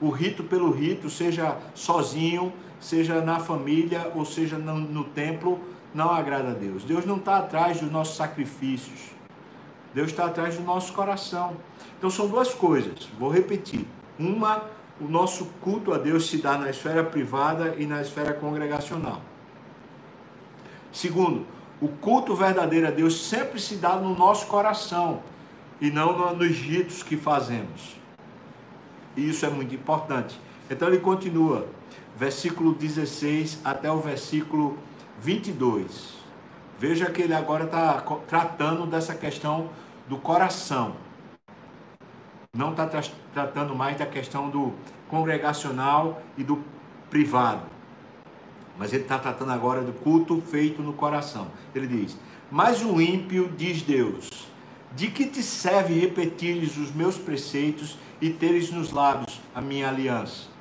o 0.00 0.10
rito 0.10 0.44
pelo 0.44 0.70
rito, 0.70 1.10
seja 1.10 1.56
sozinho, 1.74 2.52
seja 2.80 3.20
na 3.20 3.40
família 3.40 4.12
ou 4.14 4.24
seja 4.24 4.56
no, 4.56 4.74
no 4.78 5.04
templo, 5.04 5.60
não 5.92 6.10
agrada 6.10 6.50
a 6.50 6.54
Deus. 6.54 6.84
Deus 6.84 7.04
não 7.04 7.16
está 7.16 7.38
atrás 7.38 7.80
dos 7.80 7.90
nossos 7.90 8.16
sacrifícios. 8.16 9.17
Deus 9.94 10.10
está 10.10 10.26
atrás 10.26 10.56
do 10.56 10.62
nosso 10.62 10.92
coração. 10.92 11.56
Então 11.96 12.10
são 12.10 12.28
duas 12.28 12.54
coisas, 12.54 13.08
vou 13.18 13.30
repetir. 13.30 13.86
Uma, 14.18 14.64
o 15.00 15.04
nosso 15.04 15.46
culto 15.60 15.92
a 15.92 15.98
Deus 15.98 16.28
se 16.28 16.38
dá 16.38 16.58
na 16.58 16.70
esfera 16.70 17.04
privada 17.04 17.74
e 17.78 17.86
na 17.86 18.00
esfera 18.00 18.32
congregacional. 18.32 19.20
Segundo, 20.92 21.46
o 21.80 21.88
culto 21.88 22.34
verdadeiro 22.34 22.88
a 22.88 22.90
Deus 22.90 23.28
sempre 23.28 23.60
se 23.60 23.76
dá 23.76 23.96
no 23.96 24.16
nosso 24.16 24.46
coração 24.46 25.22
e 25.80 25.90
não 25.90 26.34
nos 26.34 26.56
ritos 26.56 27.02
que 27.02 27.16
fazemos. 27.16 27.96
E 29.16 29.28
isso 29.28 29.46
é 29.46 29.50
muito 29.50 29.74
importante. 29.74 30.38
Então 30.70 30.88
ele 30.88 30.98
continua, 30.98 31.66
versículo 32.16 32.74
16 32.74 33.60
até 33.64 33.90
o 33.90 33.98
versículo 34.00 34.76
22. 35.20 36.17
Veja 36.78 37.10
que 37.10 37.22
ele 37.22 37.34
agora 37.34 37.64
está 37.64 38.00
tratando 38.28 38.86
dessa 38.86 39.14
questão 39.14 39.70
do 40.08 40.16
coração. 40.16 40.94
Não 42.56 42.70
está 42.70 42.86
tra 42.86 43.02
tratando 43.34 43.74
mais 43.74 43.98
da 43.98 44.06
questão 44.06 44.48
do 44.48 44.72
congregacional 45.08 46.22
e 46.36 46.44
do 46.44 46.62
privado. 47.10 47.62
Mas 48.78 48.92
ele 48.92 49.02
está 49.02 49.18
tratando 49.18 49.50
agora 49.50 49.82
do 49.82 49.92
culto 49.92 50.40
feito 50.40 50.80
no 50.80 50.92
coração. 50.92 51.48
Ele 51.74 51.88
diz: 51.88 52.16
Mas 52.50 52.80
o 52.82 53.00
ímpio, 53.00 53.52
diz 53.56 53.82
Deus, 53.82 54.48
de 54.94 55.08
que 55.08 55.26
te 55.26 55.42
serve 55.42 55.98
repetires 55.98 56.76
os 56.76 56.94
meus 56.94 57.18
preceitos 57.18 57.98
e 58.20 58.30
teres 58.30 58.70
nos 58.70 58.92
lábios 58.92 59.40
a 59.52 59.60
minha 59.60 59.88
aliança? 59.88 60.57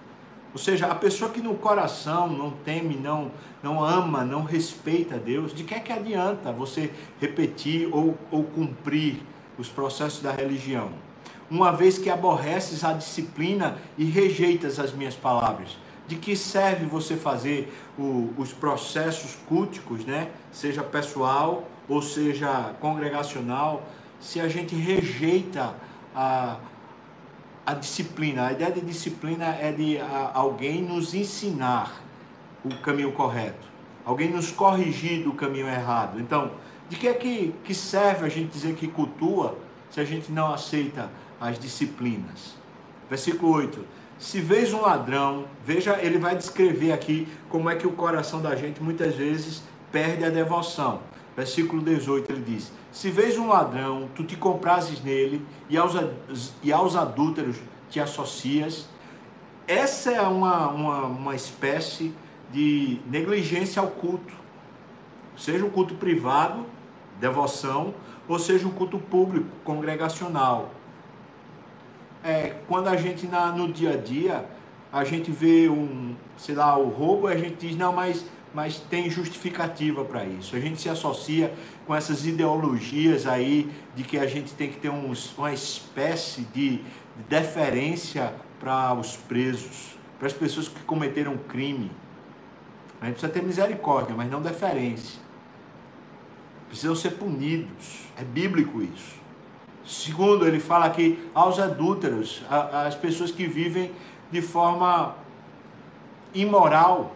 Ou 0.54 0.60
seja, 0.60 0.88
a 0.88 0.96
pessoa 0.96 1.32
que 1.32 1.42
no 1.42 1.56
coração 1.56 2.28
não 2.28 2.52
teme, 2.52 2.96
não, 2.96 3.32
não 3.62 3.84
ama, 3.84 4.24
não 4.24 4.44
respeita 4.44 5.18
Deus, 5.18 5.54
de 5.54 5.64
que 5.64 5.74
é 5.74 5.80
que 5.80 5.92
adianta 5.92 6.52
você 6.52 6.92
repetir 7.20 7.90
ou, 7.92 8.18
ou 8.32 8.44
cumprir 8.44 9.22
os 9.58 9.70
processos 9.70 10.22
da 10.22 10.32
religião? 10.32 10.90
Uma 11.50 11.72
vez 11.72 11.98
que 11.98 12.10
aborreces 12.10 12.84
a 12.84 12.94
disciplina 12.94 13.78
e 13.98 14.06
rejeitas 14.06 14.80
as 14.80 14.94
minhas 14.94 15.16
palavras. 15.16 15.78
De 16.08 16.16
que 16.16 16.36
serve 16.36 16.86
você 16.86 17.18
fazer 17.18 17.74
o, 17.98 18.34
os 18.38 18.54
processos 18.54 19.36
culticos, 19.48 20.06
né? 20.06 20.30
seja 20.52 20.82
pessoal 20.82 21.68
ou 21.88 22.02
seja 22.02 22.74
congregacional, 22.80 23.84
se 24.20 24.40
a 24.40 24.48
gente 24.48 24.76
rejeita 24.76 25.74
a, 26.16 26.58
a 27.68 27.74
disciplina. 27.74 28.48
A 28.48 28.54
ideia 28.54 28.72
de 28.72 28.80
disciplina 28.80 29.48
é 29.60 29.74
de 29.74 30.00
alguém 30.34 30.82
nos 30.82 31.14
ensinar 31.14 32.02
o 32.64 32.74
caminho 32.78 33.12
correto, 33.12 33.68
alguém 34.06 34.32
nos 34.32 34.52
corrigir 34.52 35.26
do 35.26 35.34
caminho 35.34 35.68
errado. 35.68 36.18
Então, 36.18 36.52
de 36.88 36.96
que 36.96 37.10
é 37.10 37.14
que, 37.14 37.54
que 37.66 37.76
serve 37.76 38.26
a 38.26 38.30
gente 38.30 38.54
dizer 38.54 38.74
que 38.76 38.88
cultua 38.88 39.58
se 39.92 40.00
a 40.00 40.06
gente 40.06 40.32
não 40.32 40.54
aceita 40.54 41.12
as 41.42 41.60
disciplinas? 41.60 42.56
Versículo 43.10 43.52
8. 43.52 43.86
Se 44.18 44.40
vês 44.40 44.72
um 44.72 44.82
ladrão, 44.82 45.46
veja, 45.66 46.00
ele 46.02 46.18
vai 46.18 46.38
descrever 46.38 46.94
aqui 46.94 47.28
como 47.50 47.70
é 47.70 47.76
que 47.76 47.86
o 47.86 47.92
coração 47.92 48.42
da 48.42 48.56
gente 48.56 48.82
muitas 48.82 49.16
vezes 49.16 49.62
perde 49.92 50.24
a 50.24 50.30
devoção. 50.30 51.02
Versículo 51.38 51.84
18 51.84 52.32
ele 52.32 52.42
diz: 52.42 52.74
Se 52.92 53.12
vês 53.12 53.38
um 53.38 53.48
ladrão, 53.48 54.10
tu 54.16 54.24
te 54.24 54.36
comprases 54.36 55.04
nele 55.04 55.46
e 55.70 55.78
aos, 55.78 55.94
e 56.64 56.74
aos 56.74 56.96
adúlteros 56.96 57.58
te 57.92 58.00
associas. 58.00 58.90
Essa 59.68 60.12
é 60.12 60.22
uma, 60.22 60.70
uma, 60.70 61.02
uma 61.04 61.36
espécie 61.36 62.12
de 62.52 63.00
negligência 63.06 63.80
ao 63.80 63.90
culto. 63.90 64.34
Seja 65.38 65.64
um 65.64 65.70
culto 65.70 65.94
privado, 65.94 66.66
devoção, 67.20 67.94
ou 68.28 68.40
seja 68.40 68.68
um 68.68 68.72
culto 68.72 68.98
público, 68.98 69.48
congregacional. 69.64 70.72
É, 72.24 72.56
quando 72.68 72.88
a 72.88 72.96
gente 72.96 73.28
na, 73.28 73.52
no 73.52 73.72
dia 73.72 73.92
a 73.92 73.98
dia, 73.98 74.50
a 74.92 75.04
gente 75.04 75.30
vê 75.30 75.70
um, 75.70 76.16
sei 76.36 76.56
lá, 76.56 76.76
o 76.78 76.90
roubo, 76.90 77.28
a 77.28 77.36
gente 77.36 77.68
diz, 77.68 77.78
não, 77.78 77.94
mas 77.94 78.26
mas 78.58 78.80
tem 78.80 79.08
justificativa 79.08 80.04
para 80.04 80.26
isso. 80.26 80.56
A 80.56 80.60
gente 80.60 80.82
se 80.82 80.90
associa 80.90 81.54
com 81.86 81.94
essas 81.94 82.26
ideologias 82.26 83.28
aí 83.28 83.70
de 83.96 84.04
que 84.04 84.18
a 84.18 84.26
gente 84.26 84.52
tem 84.56 84.68
que 84.68 84.78
ter 84.78 84.90
uns, 84.90 85.38
uma 85.38 85.54
espécie 85.54 86.42
de 86.42 86.82
deferência 87.30 88.34
para 88.60 88.96
os 88.96 89.16
presos, 89.16 89.96
para 90.18 90.26
as 90.26 90.34
pessoas 90.34 90.68
que 90.68 90.80
cometeram 90.86 91.38
crime. 91.38 91.92
A 93.00 93.06
gente 93.06 93.20
precisa 93.20 93.32
ter 93.32 93.44
misericórdia, 93.44 94.16
mas 94.18 94.28
não 94.28 94.42
deferência. 94.42 95.20
Precisam 96.68 96.96
ser 96.96 97.12
punidos. 97.12 98.08
É 98.20 98.24
bíblico 98.24 98.82
isso. 98.82 99.18
Segundo, 99.86 100.48
ele 100.48 100.60
fala 100.60 100.86
aqui 100.88 101.30
aos 101.32 101.60
adúlteros, 101.60 102.42
às 102.50 102.96
pessoas 102.96 103.30
que 103.30 103.46
vivem 103.46 103.92
de 104.32 104.42
forma 104.42 105.16
imoral, 106.34 107.16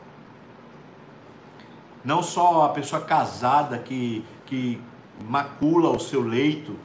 não 2.04 2.24
só 2.24 2.66
a 2.66 2.70
pessoa 2.70 3.02
casada 3.02 3.78
que, 3.78 4.26
que 4.46 4.82
macula 5.28 5.90
o 5.90 6.00
seu 6.00 6.22
leito, 6.22 6.76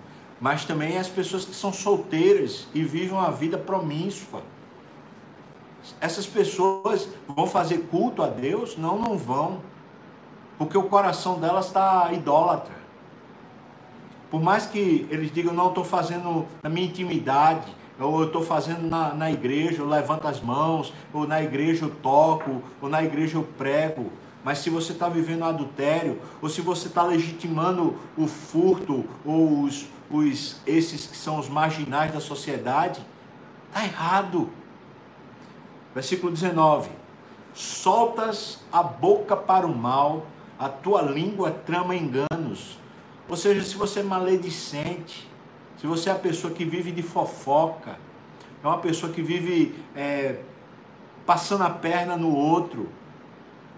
mas 0.40 0.64
também 0.64 0.98
as 0.98 1.08
pessoas 1.08 1.44
que 1.44 1.54
são 1.54 1.72
solteiras 1.72 2.66
e 2.74 2.82
vivem 2.82 3.12
uma 3.12 3.30
vida 3.30 3.56
promíscua. 3.56 4.42
Essas 6.00 6.26
pessoas 6.26 7.08
vão 7.26 7.46
fazer 7.46 7.78
culto 7.90 8.22
a 8.22 8.26
Deus? 8.26 8.76
Não, 8.76 8.98
não 8.98 9.16
vão. 9.16 9.60
Porque 10.58 10.76
o 10.76 10.84
coração 10.84 11.38
delas 11.38 11.66
está 11.66 12.12
idólatra. 12.12 12.74
Por 14.30 14.42
mais 14.42 14.66
que 14.66 15.06
eles 15.10 15.32
digam, 15.32 15.54
não, 15.54 15.68
estou 15.68 15.84
fazendo 15.84 16.46
na 16.62 16.68
minha 16.68 16.86
intimidade, 16.86 17.72
ou 17.98 18.20
eu 18.20 18.26
estou 18.26 18.42
fazendo 18.42 18.82
na, 18.88 19.14
na 19.14 19.30
igreja, 19.30 19.80
eu 19.80 19.88
levanto 19.88 20.26
as 20.26 20.40
mãos, 20.40 20.92
ou 21.12 21.26
na 21.26 21.42
igreja 21.42 21.86
eu 21.86 21.90
toco, 22.02 22.62
ou 22.82 22.88
na 22.88 23.02
igreja 23.02 23.38
eu 23.38 23.44
prego. 23.56 24.10
Mas 24.46 24.58
se 24.58 24.70
você 24.70 24.92
está 24.92 25.08
vivendo 25.08 25.42
adultério, 25.42 26.22
ou 26.40 26.48
se 26.48 26.60
você 26.60 26.86
está 26.86 27.02
legitimando 27.02 27.96
o 28.16 28.28
furto, 28.28 29.04
ou 29.24 29.62
os, 29.64 29.86
os, 30.08 30.60
esses 30.64 31.04
que 31.04 31.16
são 31.16 31.40
os 31.40 31.48
marginais 31.48 32.12
da 32.12 32.20
sociedade, 32.20 33.04
está 33.66 33.82
errado. 33.82 34.48
Versículo 35.92 36.30
19: 36.30 36.90
Soltas 37.52 38.60
a 38.70 38.84
boca 38.84 39.36
para 39.36 39.66
o 39.66 39.76
mal, 39.76 40.26
a 40.56 40.68
tua 40.68 41.02
língua 41.02 41.50
trama 41.50 41.96
enganos. 41.96 42.78
Ou 43.28 43.36
seja, 43.36 43.64
se 43.64 43.74
você 43.74 43.98
é 43.98 44.04
maledicente, 44.04 45.28
se 45.76 45.88
você 45.88 46.08
é 46.08 46.12
a 46.12 46.16
pessoa 46.16 46.54
que 46.54 46.64
vive 46.64 46.92
de 46.92 47.02
fofoca, 47.02 47.98
é 48.62 48.66
uma 48.68 48.78
pessoa 48.78 49.12
que 49.12 49.22
vive 49.22 49.74
é, 49.92 50.38
passando 51.26 51.64
a 51.64 51.70
perna 51.70 52.16
no 52.16 52.32
outro, 52.32 52.88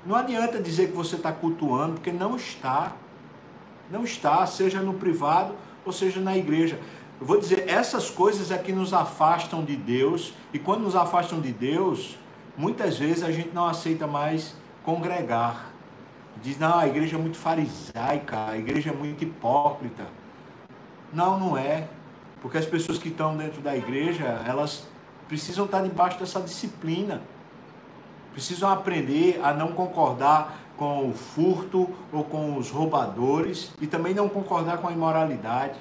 não 0.06 0.16
adianta 0.16 0.60
dizer 0.60 0.90
que 0.90 0.96
você 0.96 1.16
está 1.16 1.32
cultuando, 1.32 1.94
porque 1.94 2.12
não 2.12 2.36
está. 2.36 2.92
Não 3.90 4.04
está, 4.04 4.46
seja 4.46 4.80
no 4.80 4.94
privado 4.94 5.54
ou 5.84 5.92
seja 5.92 6.20
na 6.20 6.36
igreja. 6.36 6.78
Eu 7.20 7.26
vou 7.26 7.38
dizer, 7.38 7.68
essas 7.68 8.10
coisas 8.10 8.50
é 8.50 8.58
que 8.58 8.72
nos 8.72 8.92
afastam 8.92 9.64
de 9.64 9.74
Deus, 9.76 10.34
e 10.52 10.58
quando 10.58 10.82
nos 10.82 10.94
afastam 10.94 11.40
de 11.40 11.52
Deus, 11.52 12.16
muitas 12.56 12.98
vezes 12.98 13.22
a 13.22 13.32
gente 13.32 13.50
não 13.52 13.66
aceita 13.66 14.06
mais 14.06 14.54
congregar. 14.84 15.70
Diz, 16.40 16.58
não, 16.58 16.78
a 16.78 16.86
igreja 16.86 17.16
é 17.16 17.18
muito 17.18 17.36
farisaica, 17.36 18.46
a 18.46 18.56
igreja 18.56 18.90
é 18.90 18.92
muito 18.92 19.24
hipócrita. 19.24 20.06
Não, 21.12 21.38
não 21.38 21.58
é. 21.58 21.88
Porque 22.40 22.56
as 22.56 22.66
pessoas 22.66 22.98
que 22.98 23.08
estão 23.08 23.36
dentro 23.36 23.60
da 23.60 23.76
igreja, 23.76 24.42
elas 24.46 24.86
precisam 25.26 25.64
estar 25.64 25.82
debaixo 25.82 26.18
dessa 26.18 26.40
disciplina 26.40 27.20
precisam 28.38 28.70
aprender 28.70 29.40
a 29.42 29.52
não 29.52 29.72
concordar 29.72 30.60
com 30.76 31.10
o 31.10 31.12
furto 31.12 31.90
ou 32.12 32.22
com 32.22 32.56
os 32.56 32.70
roubadores 32.70 33.72
e 33.80 33.86
também 33.88 34.14
não 34.14 34.28
concordar 34.28 34.78
com 34.78 34.86
a 34.86 34.92
imoralidade. 34.92 35.76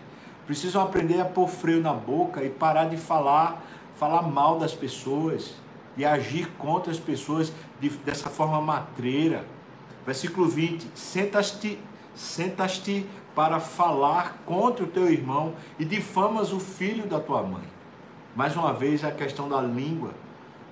Precisam 0.47 0.81
aprender 0.81 1.21
a 1.21 1.25
pôr 1.25 1.47
freio 1.47 1.83
na 1.83 1.93
boca 1.93 2.43
e 2.43 2.49
parar 2.49 2.85
de 2.85 2.97
falar, 2.97 3.63
falar 3.95 4.23
mal 4.23 4.57
das 4.57 4.73
pessoas 4.73 5.53
e 5.95 6.03
agir 6.03 6.47
contra 6.57 6.91
as 6.91 6.97
pessoas 6.99 7.53
de, 7.79 7.89
dessa 7.89 8.27
forma 8.27 8.59
matreira. 8.59 9.45
Versículo 10.03 10.47
20: 10.47 10.89
Sentas-te 10.95 11.77
sentas-te 12.15 13.05
para 13.35 13.59
falar 13.59 14.41
contra 14.47 14.83
o 14.83 14.87
teu 14.87 15.11
irmão 15.11 15.53
e 15.77 15.85
difamas 15.85 16.51
o 16.51 16.59
filho 16.59 17.05
da 17.05 17.19
tua 17.19 17.43
mãe. 17.43 17.65
Mais 18.35 18.55
uma 18.55 18.73
vez 18.73 19.03
a 19.03 19.11
questão 19.11 19.47
da 19.47 19.61
língua 19.61 20.09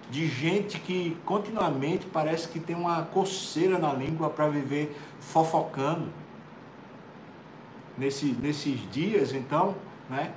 de 0.10 0.28
gente 0.28 0.80
que 0.80 1.18
continuamente 1.26 2.06
parece 2.06 2.48
que 2.48 2.60
tem 2.60 2.76
uma 2.76 3.04
coceira 3.04 3.78
na 3.78 3.94
língua 3.94 4.30
para 4.30 4.48
viver 4.48 4.96
fofocando. 5.20 6.10
Nesse, 7.98 8.26
nesses 8.26 8.80
dias, 8.92 9.34
então, 9.34 9.74
né, 10.10 10.32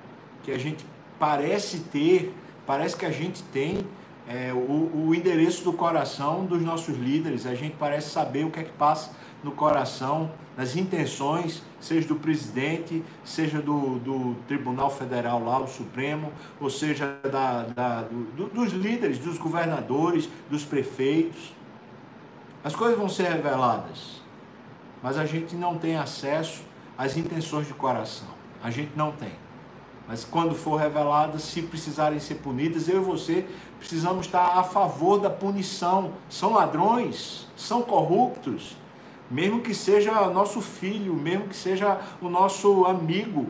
que 0.44 0.52
a 0.52 0.58
gente 0.58 0.86
parece 1.18 1.80
ter, 1.80 2.32
parece 2.64 2.96
que 2.96 3.04
a 3.04 3.10
gente 3.10 3.42
tem 3.44 3.84
é, 4.28 4.52
o, 4.52 5.08
o 5.08 5.14
endereço 5.14 5.64
do 5.64 5.72
coração 5.72 6.44
dos 6.44 6.62
nossos 6.62 6.96
líderes, 6.96 7.46
a 7.46 7.54
gente 7.54 7.74
parece 7.76 8.10
saber 8.10 8.44
o 8.44 8.50
que 8.50 8.60
é 8.60 8.62
que 8.62 8.72
passa 8.72 9.10
no 9.42 9.52
coração, 9.52 10.30
nas 10.56 10.74
intenções, 10.74 11.62
seja 11.80 12.08
do 12.08 12.16
presidente, 12.16 13.04
seja 13.24 13.60
do, 13.62 13.98
do 14.00 14.34
Tribunal 14.48 14.90
Federal 14.90 15.42
lá, 15.44 15.60
o 15.60 15.68
Supremo, 15.68 16.32
ou 16.60 16.68
seja 16.68 17.18
da, 17.22 17.62
da 17.62 18.02
do, 18.02 18.48
dos 18.48 18.72
líderes, 18.72 19.18
dos 19.18 19.38
governadores, 19.38 20.28
dos 20.50 20.64
prefeitos. 20.64 21.54
As 22.64 22.74
coisas 22.74 22.98
vão 22.98 23.08
ser 23.08 23.28
reveladas, 23.28 24.20
mas 25.02 25.16
a 25.16 25.24
gente 25.24 25.54
não 25.54 25.78
tem 25.78 25.96
acesso 25.96 26.62
às 26.96 27.16
intenções 27.16 27.68
de 27.68 27.74
coração. 27.74 28.28
A 28.62 28.70
gente 28.70 28.90
não 28.96 29.12
tem. 29.12 29.32
Mas 30.08 30.24
quando 30.24 30.54
for 30.54 30.76
revelada, 30.76 31.38
se 31.38 31.62
precisarem 31.62 32.18
ser 32.18 32.36
punidas, 32.36 32.88
eu 32.88 33.02
e 33.02 33.04
você 33.04 33.46
precisamos 33.78 34.26
estar 34.26 34.58
a 34.58 34.64
favor 34.64 35.20
da 35.20 35.30
punição. 35.30 36.14
São 36.30 36.54
ladrões, 36.54 37.46
são 37.54 37.82
corruptos, 37.82 38.74
mesmo 39.30 39.60
que 39.60 39.74
seja 39.74 40.28
nosso 40.30 40.60
filho, 40.60 41.14
mesmo 41.14 41.48
que 41.48 41.56
seja 41.56 42.00
o 42.20 42.28
nosso 42.28 42.86
amigo, 42.86 43.46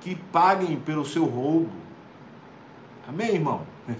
que 0.00 0.14
paguem 0.14 0.76
pelo 0.76 1.04
seu 1.04 1.24
roubo. 1.24 1.70
Amém, 3.08 3.34
irmão? 3.34 3.62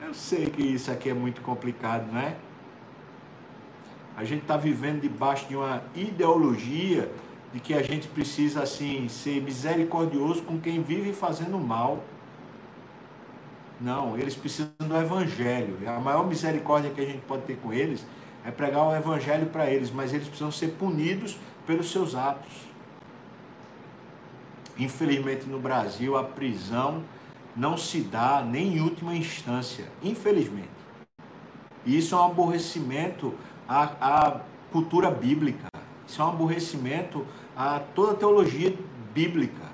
Eu 0.00 0.14
sei 0.14 0.46
que 0.46 0.62
isso 0.62 0.90
aqui 0.90 1.10
é 1.10 1.14
muito 1.14 1.40
complicado, 1.40 2.12
não 2.12 2.20
é? 2.20 2.36
A 4.16 4.24
gente 4.24 4.42
está 4.42 4.56
vivendo 4.56 5.00
debaixo 5.00 5.46
de 5.48 5.56
uma 5.56 5.82
ideologia 5.94 7.10
de 7.52 7.60
que 7.60 7.74
a 7.74 7.82
gente 7.82 8.06
precisa 8.08 8.62
assim 8.62 9.08
ser 9.08 9.42
misericordioso 9.42 10.42
com 10.42 10.60
quem 10.60 10.82
vive 10.82 11.12
fazendo 11.12 11.58
mal. 11.58 12.04
Não, 13.80 14.16
eles 14.16 14.34
precisam 14.34 14.70
do 14.78 14.96
evangelho. 14.96 15.76
A 15.86 15.98
maior 15.98 16.26
misericórdia 16.26 16.90
que 16.90 17.00
a 17.00 17.04
gente 17.04 17.20
pode 17.26 17.42
ter 17.42 17.56
com 17.56 17.72
eles 17.72 18.06
é 18.46 18.50
pregar 18.52 18.86
o 18.86 18.94
evangelho 18.94 19.46
para 19.46 19.68
eles, 19.68 19.90
mas 19.90 20.14
eles 20.14 20.28
precisam 20.28 20.52
ser 20.52 20.68
punidos 20.68 21.36
pelos 21.66 21.90
seus 21.90 22.14
atos. 22.14 22.52
Infelizmente 24.78 25.46
no 25.46 25.58
Brasil 25.58 26.16
a 26.16 26.22
prisão 26.22 27.02
não 27.56 27.76
se 27.76 28.00
dá 28.02 28.46
nem 28.48 28.76
em 28.76 28.80
última 28.80 29.16
instância, 29.16 29.86
infelizmente. 30.00 30.68
E 31.84 31.98
isso 31.98 32.14
é 32.14 32.18
um 32.18 32.26
aborrecimento 32.26 33.34
à, 33.68 33.82
à 34.00 34.40
cultura 34.70 35.10
bíblica. 35.10 35.66
Isso 36.06 36.22
é 36.22 36.24
um 36.24 36.28
aborrecimento 36.28 37.26
a 37.56 37.80
toda 37.80 38.12
a 38.12 38.14
teologia 38.14 38.76
bíblica. 39.12 39.66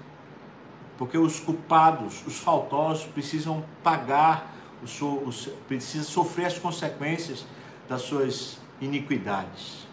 Porque 0.96 1.18
os 1.18 1.40
culpados, 1.40 2.24
os 2.26 2.38
faltosos, 2.38 3.04
precisam 3.04 3.64
pagar, 3.82 4.54
os, 4.82 5.02
os, 5.02 5.46
precisam 5.68 6.04
sofrer 6.04 6.46
as 6.46 6.58
consequências 6.58 7.44
das 7.88 8.02
suas 8.02 8.61
iniquidades. 8.82 9.86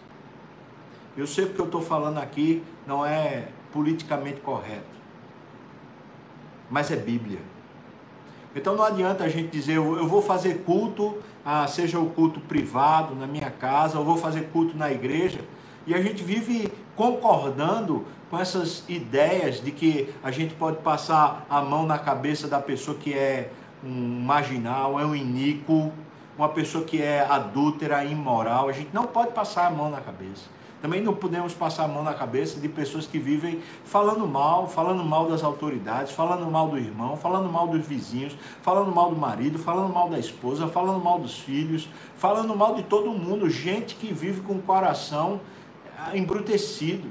Eu 1.16 1.26
sei 1.26 1.46
que 1.46 1.52
o 1.52 1.54
que 1.54 1.60
eu 1.60 1.66
estou 1.66 1.82
falando 1.82 2.18
aqui 2.18 2.62
não 2.86 3.06
é 3.06 3.48
politicamente 3.72 4.40
correto, 4.40 4.84
mas 6.68 6.90
é 6.90 6.96
Bíblia. 6.96 7.38
Então 8.54 8.74
não 8.74 8.84
adianta 8.84 9.24
a 9.24 9.28
gente 9.28 9.48
dizer, 9.48 9.76
eu 9.76 10.08
vou 10.08 10.20
fazer 10.20 10.62
culto, 10.64 11.18
ah, 11.44 11.66
seja 11.68 12.00
o 12.00 12.10
culto 12.10 12.40
privado 12.40 13.14
na 13.14 13.26
minha 13.26 13.50
casa, 13.50 13.96
eu 13.96 14.04
vou 14.04 14.16
fazer 14.16 14.48
culto 14.52 14.76
na 14.76 14.90
igreja, 14.90 15.40
e 15.86 15.94
a 15.94 16.02
gente 16.02 16.22
vive 16.22 16.70
concordando 16.96 18.04
com 18.28 18.38
essas 18.38 18.84
ideias 18.88 19.62
de 19.62 19.70
que 19.70 20.12
a 20.22 20.30
gente 20.30 20.54
pode 20.54 20.78
passar 20.78 21.46
a 21.48 21.60
mão 21.60 21.86
na 21.86 21.98
cabeça 21.98 22.48
da 22.48 22.60
pessoa 22.60 22.96
que 22.96 23.14
é 23.14 23.50
um 23.84 24.20
marginal, 24.20 25.00
é 25.00 25.04
um 25.04 25.14
iníquo, 25.14 25.92
uma 26.40 26.48
pessoa 26.48 26.84
que 26.84 27.02
é 27.02 27.20
adúltera, 27.20 28.02
imoral. 28.02 28.70
A 28.70 28.72
gente 28.72 28.88
não 28.94 29.04
pode 29.04 29.32
passar 29.32 29.66
a 29.66 29.70
mão 29.70 29.90
na 29.90 30.00
cabeça. 30.00 30.48
Também 30.80 31.02
não 31.02 31.14
podemos 31.14 31.52
passar 31.52 31.84
a 31.84 31.88
mão 31.88 32.02
na 32.02 32.14
cabeça 32.14 32.58
de 32.58 32.66
pessoas 32.66 33.06
que 33.06 33.18
vivem 33.18 33.60
falando 33.84 34.26
mal, 34.26 34.66
falando 34.66 35.04
mal 35.04 35.28
das 35.28 35.44
autoridades, 35.44 36.12
falando 36.12 36.50
mal 36.50 36.68
do 36.68 36.78
irmão, 36.78 37.14
falando 37.14 37.52
mal 37.52 37.66
dos 37.66 37.86
vizinhos, 37.86 38.34
falando 38.62 38.90
mal 38.90 39.10
do 39.10 39.16
marido, 39.16 39.58
falando 39.58 39.92
mal 39.92 40.08
da 40.08 40.18
esposa, 40.18 40.66
falando 40.66 41.04
mal 41.04 41.18
dos 41.18 41.38
filhos, 41.38 41.90
falando 42.16 42.56
mal 42.56 42.74
de 42.74 42.84
todo 42.84 43.10
mundo. 43.10 43.50
Gente 43.50 43.94
que 43.94 44.10
vive 44.10 44.40
com 44.40 44.54
o 44.54 44.62
coração 44.62 45.42
embrutecido. 46.14 47.08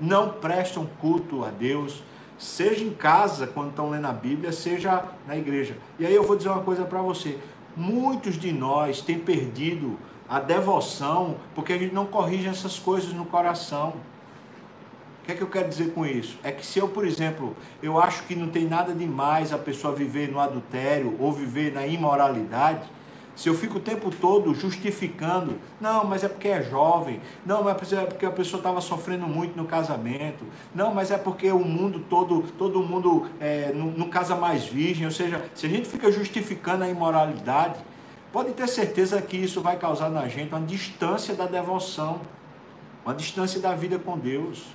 Não 0.00 0.30
prestam 0.30 0.88
culto 1.00 1.44
a 1.44 1.50
Deus, 1.50 2.02
seja 2.40 2.82
em 2.82 2.90
casa 2.90 3.46
quando 3.46 3.68
estão 3.68 3.90
lendo 3.90 4.06
a 4.06 4.12
Bíblia, 4.12 4.50
seja 4.50 5.04
na 5.26 5.36
igreja. 5.36 5.76
E 5.98 6.06
aí 6.06 6.14
eu 6.14 6.24
vou 6.24 6.34
dizer 6.34 6.48
uma 6.48 6.62
coisa 6.62 6.84
para 6.84 7.00
você: 7.02 7.38
muitos 7.76 8.38
de 8.38 8.52
nós 8.52 9.00
têm 9.00 9.18
perdido 9.18 9.98
a 10.28 10.38
devoção 10.38 11.36
porque 11.54 11.72
a 11.72 11.78
gente 11.78 11.94
não 11.94 12.06
corrige 12.06 12.48
essas 12.48 12.78
coisas 12.78 13.12
no 13.12 13.24
coração. 13.24 13.94
O 15.20 15.26
que 15.26 15.32
é 15.32 15.34
que 15.34 15.42
eu 15.42 15.48
quero 15.48 15.68
dizer 15.68 15.92
com 15.92 16.06
isso? 16.06 16.38
É 16.42 16.50
que 16.50 16.64
se 16.64 16.78
eu, 16.78 16.88
por 16.88 17.06
exemplo, 17.06 17.56
eu 17.82 18.00
acho 18.00 18.22
que 18.24 18.34
não 18.34 18.48
tem 18.48 18.64
nada 18.64 18.92
demais 18.94 19.52
a 19.52 19.58
pessoa 19.58 19.94
viver 19.94 20.30
no 20.30 20.40
adultério 20.40 21.16
ou 21.20 21.32
viver 21.32 21.72
na 21.72 21.86
imoralidade, 21.86 22.88
se 23.40 23.48
eu 23.48 23.54
fico 23.54 23.78
o 23.78 23.80
tempo 23.80 24.10
todo 24.10 24.52
justificando, 24.52 25.58
não, 25.80 26.04
mas 26.04 26.22
é 26.22 26.28
porque 26.28 26.48
é 26.48 26.62
jovem, 26.62 27.22
não, 27.46 27.64
mas 27.64 27.90
é 27.90 28.04
porque 28.04 28.26
a 28.26 28.30
pessoa 28.30 28.58
estava 28.58 28.82
sofrendo 28.82 29.26
muito 29.26 29.56
no 29.56 29.64
casamento, 29.64 30.44
não, 30.74 30.92
mas 30.92 31.10
é 31.10 31.16
porque 31.16 31.50
o 31.50 31.60
mundo 31.60 32.00
todo, 32.00 32.44
todo 32.58 32.82
mundo 32.82 33.30
é, 33.40 33.72
não, 33.72 33.86
não 33.92 34.10
casa 34.10 34.36
mais 34.36 34.66
virgem, 34.66 35.06
ou 35.06 35.10
seja, 35.10 35.42
se 35.54 35.64
a 35.64 35.70
gente 35.70 35.88
fica 35.88 36.12
justificando 36.12 36.84
a 36.84 36.88
imoralidade, 36.90 37.76
pode 38.30 38.52
ter 38.52 38.68
certeza 38.68 39.22
que 39.22 39.38
isso 39.38 39.62
vai 39.62 39.78
causar 39.78 40.10
na 40.10 40.28
gente 40.28 40.52
uma 40.52 40.60
distância 40.60 41.34
da 41.34 41.46
devoção, 41.46 42.20
uma 43.06 43.14
distância 43.14 43.58
da 43.58 43.74
vida 43.74 43.98
com 43.98 44.18
Deus. 44.18 44.66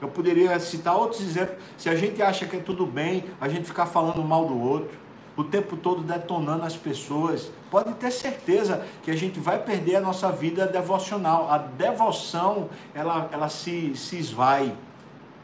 Eu 0.00 0.08
poderia 0.08 0.58
citar 0.58 0.96
outros 0.96 1.20
exemplos. 1.20 1.56
Se 1.76 1.90
a 1.90 1.94
gente 1.94 2.22
acha 2.22 2.46
que 2.46 2.56
é 2.56 2.60
tudo 2.60 2.86
bem, 2.86 3.24
a 3.38 3.46
gente 3.46 3.66
ficar 3.66 3.84
falando 3.84 4.24
mal 4.24 4.46
do 4.46 4.58
outro 4.58 5.09
o 5.40 5.44
tempo 5.44 5.76
todo 5.76 6.02
detonando 6.02 6.64
as 6.64 6.76
pessoas, 6.76 7.50
pode 7.70 7.92
ter 7.94 8.10
certeza 8.10 8.84
que 9.02 9.10
a 9.10 9.16
gente 9.16 9.40
vai 9.40 9.58
perder 9.58 9.96
a 9.96 10.00
nossa 10.00 10.30
vida 10.30 10.66
devocional. 10.66 11.50
A 11.50 11.58
devoção, 11.58 12.68
ela, 12.94 13.28
ela 13.32 13.48
se, 13.48 13.94
se 13.96 14.16
esvai, 14.16 14.74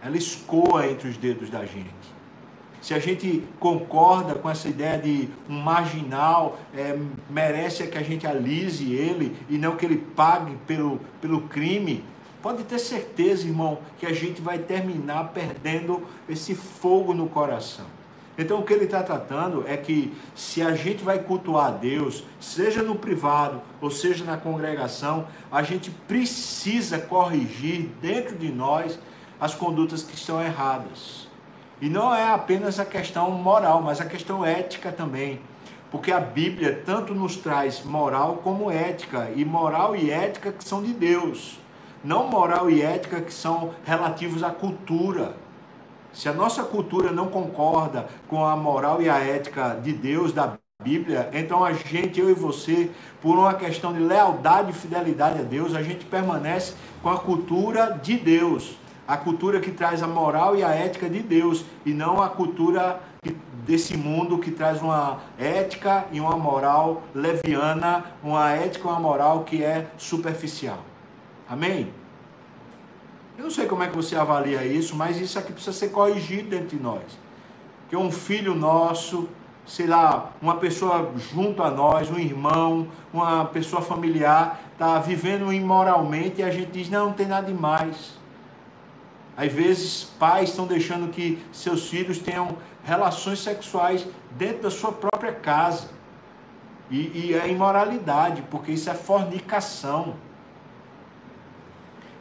ela 0.03 0.17
escoa 0.17 0.87
entre 0.87 1.09
os 1.09 1.17
dedos 1.17 1.51
da 1.51 1.65
gente. 1.65 2.17
Se 2.81 2.95
a 2.95 2.99
gente 2.99 3.43
concorda 3.59 4.35
com 4.35 4.49
essa 4.49 4.69
ideia 4.69 4.97
de 4.99 5.29
um 5.49 5.59
marginal 5.59 6.57
é, 6.73 6.97
merece 7.29 7.87
que 7.89 7.99
a 7.99 8.03
gente 8.03 8.27
alise 8.27 8.93
ele 8.93 9.37
e 9.49 9.59
não 9.59 9.77
que 9.77 9.85
ele 9.85 9.97
pague 9.97 10.57
pelo, 10.67 11.01
pelo 11.21 11.43
crime, 11.49 12.05
pode 12.41 12.63
ter 12.63 12.79
certeza, 12.79 13.45
irmão, 13.45 13.79
que 13.99 14.07
a 14.07 14.13
gente 14.13 14.41
vai 14.41 14.59
terminar 14.59 15.33
perdendo 15.33 16.07
esse 16.29 16.55
fogo 16.55 17.13
no 17.13 17.29
coração. 17.29 17.87
Então 18.39 18.59
o 18.59 18.63
que 18.63 18.73
ele 18.73 18.85
está 18.85 19.03
tratando 19.03 19.65
é 19.67 19.77
que 19.77 20.15
se 20.35 20.61
a 20.61 20.75
gente 20.75 21.03
vai 21.03 21.19
cultuar 21.19 21.69
a 21.69 21.71
Deus, 21.71 22.25
seja 22.39 22.83
no 22.83 22.97
privado 22.97 23.63
ou 23.81 23.91
seja 23.91 24.25
na 24.25 24.37
congregação, 24.37 25.27
a 25.51 25.63
gente 25.63 25.91
precisa 25.91 26.99
corrigir 26.99 27.89
dentro 28.01 28.37
de 28.37 28.53
nós 28.53 28.99
as 29.41 29.55
condutas 29.55 30.03
que 30.03 30.15
estão 30.15 30.43
erradas. 30.43 31.29
E 31.81 31.89
não 31.89 32.15
é 32.15 32.29
apenas 32.29 32.81
a 32.81 32.85
questão 32.85 33.31
moral, 33.31 33.83
mas 33.83 34.01
a 34.01 34.07
questão 34.07 34.45
ética 34.45 34.91
também. 34.91 35.41
Porque 35.91 36.11
a 36.11 36.21
Bíblia 36.21 36.83
tanto 36.85 37.15
nos 37.15 37.37
traz 37.37 37.85
moral 37.85 38.41
como 38.43 38.71
ética, 38.71 39.31
e 39.35 39.45
moral 39.45 39.95
e 39.95 40.11
ética 40.11 40.53
que 40.53 40.67
são 40.67 40.83
de 40.83 40.93
Deus, 40.93 41.59
não 42.03 42.29
moral 42.29 42.71
e 42.71 42.83
ética 42.83 43.21
que 43.21 43.33
são 43.33 43.75
relativos 43.85 44.43
à 44.43 44.51
cultura. 44.51 45.37
Se 46.13 46.29
a 46.29 46.33
nossa 46.33 46.63
cultura 46.63 47.13
não 47.13 47.29
concorda 47.29 48.09
com 48.29 48.45
a 48.45 48.57
moral 48.57 49.03
e 49.03 49.09
a 49.09 49.19
ética 49.19 49.79
de 49.83 49.93
Deus, 49.93 50.33
da 50.33 50.55
Bíblia, 50.83 51.31
então 51.33 51.65
a 51.65 51.73
gente, 51.73 52.21
eu 52.21 52.31
e 52.31 52.35
você, 52.35 52.91
por 53.21 53.39
uma 53.39 53.55
questão 53.55 53.93
de 53.93 53.99
lealdade 53.99 54.71
e 54.71 54.75
fidelidade 54.75 55.41
a 55.41 55.43
Deus, 55.43 55.75
a 55.75 55.83
gente 55.83 56.05
permanece 56.05 56.75
com 57.03 57.09
a 57.09 57.19
cultura 57.19 57.99
de 58.03 58.17
Deus, 58.17 58.77
a 59.07 59.17
cultura 59.17 59.61
que 59.61 59.71
traz 59.71 60.03
a 60.03 60.07
moral 60.07 60.57
e 60.57 60.63
a 60.63 60.71
ética 60.71 61.09
de 61.09 61.21
Deus, 61.21 61.65
e 61.85 61.93
não 61.93 62.23
a 62.23 62.29
cultura 62.29 63.01
desse 63.67 63.97
mundo 63.97 64.39
que 64.39 64.51
traz 64.51 64.81
uma 64.81 65.19
ética 65.39 66.07
e 66.13 66.21
uma 66.21 66.37
moral 66.37 67.03
leviana, 67.15 68.05
uma 68.23 68.53
ética 68.53 68.87
e 68.87 68.91
uma 68.91 69.01
moral 69.01 69.45
que 69.45 69.63
é 69.63 69.87
superficial. 69.99 70.79
Amém? 71.49 71.91
Eu 73.37 73.45
não 73.45 73.51
sei 73.51 73.67
como 73.67 73.83
é 73.83 73.89
que 73.89 73.95
você 73.95 74.17
avalia 74.17 74.65
isso, 74.65 74.97
mas 74.97 75.21
isso 75.21 75.39
aqui 75.39 75.53
precisa 75.53 75.77
ser 75.77 75.89
corrigido 75.89 76.49
dentro 76.49 76.77
de 76.77 76.83
nós. 76.83 77.03
Que 77.89 77.97
um 77.97 78.11
filho 78.11 78.55
nosso, 78.55 79.29
sei 79.67 79.87
lá, 79.87 80.33
uma 80.41 80.57
pessoa 80.57 81.13
junto 81.17 81.63
a 81.63 81.71
nós, 81.71 82.11
um 82.11 82.19
irmão, 82.19 82.89
uma 83.13 83.45
pessoa 83.45 83.83
familiar, 83.83 84.61
está 84.73 84.99
vivendo 84.99 85.53
imoralmente 85.53 86.41
e 86.41 86.45
a 86.45 86.51
gente 86.51 86.71
diz, 86.71 86.89
não, 86.89 87.07
não 87.07 87.13
tem 87.13 87.27
nada 87.27 87.47
demais. 87.47 88.17
Às 89.37 89.53
vezes, 89.53 90.05
pais 90.19 90.49
estão 90.49 90.67
deixando 90.67 91.11
que 91.11 91.39
seus 91.53 91.91
filhos 91.91 92.19
tenham 92.19 92.57
relações 92.83 93.41
sexuais 93.41 94.07
dentro 94.31 94.63
da 94.63 94.71
sua 94.71 94.93
própria 94.93 95.33
casa. 95.33 95.91
E, 96.91 97.29
e 97.29 97.35
é 97.35 97.49
imoralidade, 97.51 98.43
porque 98.51 98.73
isso 98.73 98.89
é 98.89 98.95
fornicação. 98.95 100.15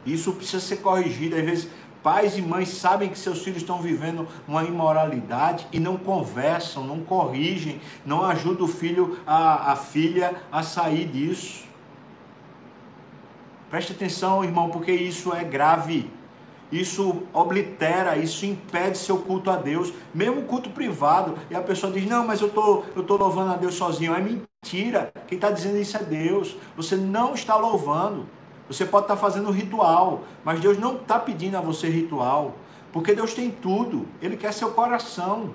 Isso 0.06 0.32
precisa 0.32 0.60
ser 0.60 0.76
corrigido. 0.76 1.36
Às 1.36 1.44
vezes, 1.44 1.68
pais 2.02 2.38
e 2.38 2.42
mães 2.42 2.68
sabem 2.68 3.08
que 3.08 3.18
seus 3.18 3.42
filhos 3.42 3.62
estão 3.62 3.82
vivendo 3.82 4.28
uma 4.46 4.62
imoralidade 4.62 5.66
e 5.72 5.80
não 5.80 5.96
conversam, 5.96 6.84
não 6.84 7.00
corrigem, 7.00 7.80
não 8.04 8.24
ajudam 8.24 8.64
o 8.64 8.68
filho, 8.68 9.18
a, 9.26 9.72
a 9.72 9.76
filha 9.76 10.36
a 10.52 10.62
sair 10.62 11.08
disso. 11.08 11.64
Preste 13.68 13.92
atenção, 13.92 14.44
irmão, 14.44 14.70
porque 14.70 14.92
isso 14.92 15.34
é 15.34 15.42
grave. 15.42 16.08
Isso 16.70 17.22
oblitera, 17.32 18.16
isso 18.16 18.44
impede 18.44 18.98
seu 18.98 19.18
culto 19.18 19.50
a 19.50 19.56
Deus, 19.56 19.92
mesmo 20.12 20.42
culto 20.42 20.70
privado. 20.70 21.36
E 21.50 21.54
a 21.54 21.60
pessoa 21.60 21.92
diz: 21.92 22.06
Não, 22.06 22.26
mas 22.26 22.40
eu 22.40 22.48
tô, 22.48 22.82
eu 22.94 23.02
tô 23.02 23.16
louvando 23.16 23.52
a 23.52 23.56
Deus 23.56 23.74
sozinho. 23.74 24.14
É 24.14 24.20
mentira. 24.20 25.12
Quem 25.26 25.36
está 25.36 25.50
dizendo 25.50 25.78
isso 25.78 25.96
é 25.96 26.02
Deus. 26.02 26.56
Você 26.76 26.96
não 26.96 27.34
está 27.34 27.56
louvando. 27.56 28.28
Você 28.68 28.84
pode 28.84 29.04
estar 29.04 29.16
fazendo 29.16 29.50
ritual, 29.50 30.24
mas 30.44 30.60
Deus 30.60 30.76
não 30.76 30.96
está 30.96 31.18
pedindo 31.18 31.56
a 31.56 31.60
você 31.60 31.88
ritual, 31.88 32.56
porque 32.92 33.14
Deus 33.14 33.32
tem 33.32 33.50
tudo. 33.50 34.06
Ele 34.20 34.36
quer 34.36 34.52
seu 34.52 34.72
coração. 34.72 35.50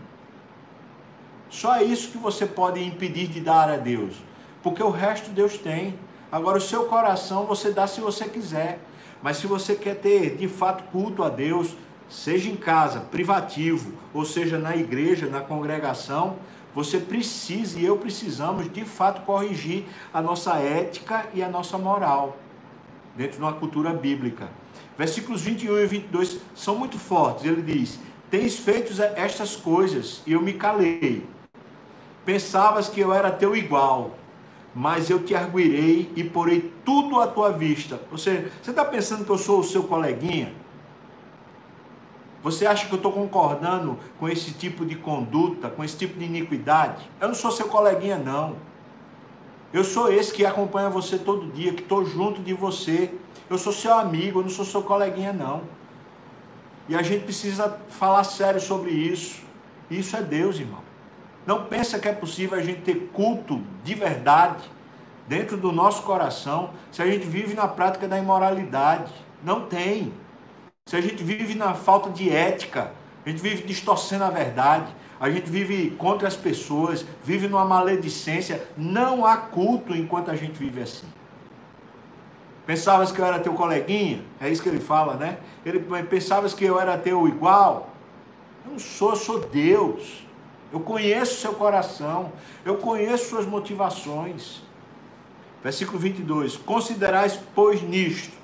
Só 1.50 1.76
é 1.76 1.84
isso 1.84 2.12
que 2.12 2.18
você 2.18 2.46
pode 2.46 2.82
impedir 2.82 3.28
de 3.28 3.42
dar 3.42 3.70
a 3.70 3.76
Deus, 3.76 4.16
porque 4.64 4.82
o 4.82 4.90
resto 4.90 5.30
Deus 5.32 5.58
tem. 5.58 6.00
Agora, 6.32 6.58
o 6.58 6.62
seu 6.62 6.86
coração 6.86 7.46
você 7.46 7.72
dá 7.72 7.86
se 7.86 8.00
você 8.00 8.30
quiser, 8.30 8.80
mas 9.22 9.36
se 9.36 9.48
você 9.48 9.76
quer 9.76 9.96
ter 9.96 10.38
de 10.38 10.48
fato 10.48 10.86
culto 10.86 11.22
a 11.22 11.30
Deus, 11.30 11.76
seja 12.10 12.50
em 12.50 12.56
casa, 12.56 13.02
privativo, 13.02 13.92
ou 14.14 14.24
seja 14.24 14.58
na 14.58 14.74
igreja, 14.78 15.28
na 15.28 15.42
congregação, 15.42 16.38
você 16.74 16.98
precisa 17.00 17.78
e 17.78 17.86
eu 17.86 17.98
precisamos 17.98 18.72
de 18.72 18.86
fato 18.86 19.26
corrigir 19.26 19.84
a 20.14 20.22
nossa 20.22 20.54
ética 20.54 21.26
e 21.34 21.44
a 21.44 21.50
nossa 21.50 21.78
moral 21.78 22.38
dentro 23.16 23.38
de 23.38 23.44
uma 23.44 23.54
cultura 23.54 23.94
bíblica. 23.94 24.50
Versículos 24.98 25.42
21 25.42 25.80
e 25.80 25.86
22 25.86 26.40
são 26.56 26.76
muito 26.76 26.98
fortes. 26.98 27.46
Ele 27.46 27.62
diz: 27.62 28.00
Tens 28.30 28.58
feito 28.58 28.94
estas 29.16 29.56
coisas 29.56 30.22
e 30.26 30.34
eu 30.34 30.42
me 30.42 30.54
calei. 30.54 31.26
Pensavas 32.26 32.88
que 32.88 33.00
eu 33.00 33.14
era 33.14 33.32
teu 33.32 33.56
igual, 33.56 34.16
mas 34.76 35.10
eu 35.10 35.24
te 35.24 35.36
arguirei 35.36 36.12
e 36.16 36.24
porei 36.24 36.72
tudo 36.86 37.20
à 37.20 37.28
tua 37.28 37.52
vista. 37.52 38.00
Ou 38.12 38.18
seja, 38.18 38.52
você 38.62 38.70
está 38.70 38.86
pensando 38.86 39.26
que 39.26 39.32
eu 39.32 39.38
sou 39.38 39.60
o 39.60 39.64
seu 39.64 39.84
coleguinha? 39.84 40.54
Você 42.44 42.66
acha 42.66 42.88
que 42.88 42.94
eu 42.94 42.98
estou 42.98 43.12
concordando 43.12 44.00
com 44.20 44.28
esse 44.28 44.52
tipo 44.54 44.84
de 44.86 44.96
conduta, 44.96 45.70
com 45.70 45.84
esse 45.84 45.96
tipo 45.98 46.18
de 46.18 46.26
iniquidade? 46.26 47.10
Eu 47.20 47.28
não 47.28 47.36
sou 47.36 47.52
seu 47.52 47.68
coleguinha, 47.68 48.18
não. 48.18 48.56
Eu 49.74 49.84
sou 49.84 50.12
esse 50.12 50.34
que 50.34 50.46
acompanha 50.46 50.90
você 50.90 51.18
todo 51.18 51.52
dia, 51.52 51.74
que 51.74 51.82
estou 51.82 52.06
junto 52.06 52.42
de 52.42 52.54
você. 52.54 53.14
Eu 53.50 53.58
sou 53.58 53.72
seu 53.72 53.94
amigo, 53.94 54.40
eu 54.40 54.44
não 54.44 54.50
sou 54.50 54.66
seu 54.66 54.82
coleguinha, 54.82 55.32
não. 55.32 55.62
E 56.90 56.96
a 56.96 57.02
gente 57.02 57.24
precisa 57.24 57.80
falar 57.90 58.24
sério 58.24 58.60
sobre 58.60 58.92
isso. 58.92 59.42
Isso 59.90 60.16
é 60.16 60.22
Deus, 60.22 60.60
irmão. 60.60 60.82
Não 61.46 61.66
pensa 61.66 62.00
que 62.00 62.08
é 62.08 62.14
possível 62.14 62.58
a 62.58 62.62
gente 62.62 62.82
ter 62.82 63.10
culto 63.14 63.62
de 63.84 63.96
verdade 63.96 64.64
dentro 65.28 65.56
do 65.56 65.72
nosso 65.72 66.04
coração 66.04 66.72
se 66.92 67.02
a 67.02 67.08
gente 67.08 67.26
vive 67.26 67.54
na 67.54 67.68
prática 67.68 68.08
da 68.08 68.18
imoralidade. 68.18 69.12
Não 69.44 69.68
tem. 69.68 70.14
Se 70.86 70.96
a 70.98 71.02
gente 71.02 71.24
vive 71.24 71.56
na 71.56 71.74
falta 71.74 72.10
de 72.10 72.30
ética, 72.30 72.92
a 73.26 73.30
gente 73.30 73.42
vive 73.42 73.64
distorcendo 73.64 74.24
a 74.24 74.30
verdade, 74.30 74.94
a 75.22 75.30
gente 75.30 75.52
vive 75.52 75.92
contra 75.92 76.28
as 76.28 76.36
pessoas, 76.36 77.06
vive 77.24 77.48
numa 77.48 77.64
maledicência, 77.64 78.68
não 78.76 79.24
há 79.24 79.38
culto 79.38 79.96
enquanto 79.96 80.32
a 80.32 80.36
gente 80.36 80.54
vive 80.54 80.82
assim. 80.82 81.06
Pensavas 82.66 83.12
que 83.12 83.22
eu 83.22 83.26
era 83.26 83.40
teu 83.40 83.54
coleguinha? 83.54 84.24
É 84.40 84.50
isso 84.50 84.64
que 84.64 84.70
ele 84.70 84.80
fala, 84.80 85.14
né? 85.14 85.38
Ele 85.64 85.80
pensavas 86.06 86.56
que 86.56 86.66
eu 86.66 86.80
era 86.80 86.98
teu 86.98 87.28
igual? 87.28 87.92
Eu 88.66 88.72
não 88.72 88.80
sou, 88.80 89.12
eu 89.12 89.16
sou 89.16 89.40
Deus. 89.40 90.26
Eu 90.74 90.80
conheço 90.80 91.40
seu 91.40 91.54
coração, 91.54 92.32
eu 92.66 92.78
conheço 92.78 93.30
suas 93.30 93.46
motivações. 93.46 94.64
Versículo 95.64 96.00
22: 96.00 96.58
Considerais, 96.58 97.40
pois, 97.54 97.84
nisto, 97.84 98.36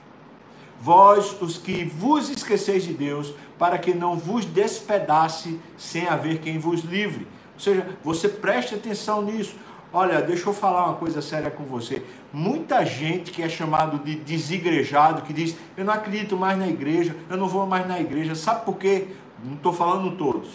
vós 0.79 1.35
os 1.41 1.57
que 1.57 1.85
vos 1.85 2.29
esqueceis 2.29 2.83
de 2.83 2.93
Deus, 2.93 3.33
para 3.57 3.77
que 3.77 3.93
não 3.93 4.15
vos 4.15 4.45
despedace 4.45 5.59
sem 5.77 6.07
haver 6.07 6.39
quem 6.39 6.59
vos 6.59 6.81
livre. 6.81 7.27
Ou 7.55 7.59
seja, 7.59 7.87
você 8.03 8.29
preste 8.29 8.75
atenção 8.75 9.21
nisso. 9.21 9.55
Olha, 9.91 10.21
deixa 10.21 10.49
eu 10.49 10.53
falar 10.53 10.85
uma 10.85 10.95
coisa 10.95 11.21
séria 11.21 11.49
com 11.49 11.63
você. 11.63 12.03
Muita 12.31 12.85
gente 12.85 13.31
que 13.31 13.41
é 13.41 13.49
chamado 13.49 14.03
de 14.03 14.15
desigrejado, 14.15 15.21
que 15.21 15.33
diz, 15.33 15.55
eu 15.75 15.85
não 15.85 15.93
acredito 15.93 16.35
mais 16.35 16.57
na 16.57 16.67
igreja, 16.67 17.15
eu 17.29 17.37
não 17.37 17.47
vou 17.47 17.65
mais 17.65 17.87
na 17.87 17.99
igreja. 17.99 18.35
Sabe 18.35 18.65
por 18.65 18.75
quê? 18.77 19.07
Não 19.43 19.55
estou 19.55 19.73
falando 19.73 20.17
todos. 20.17 20.49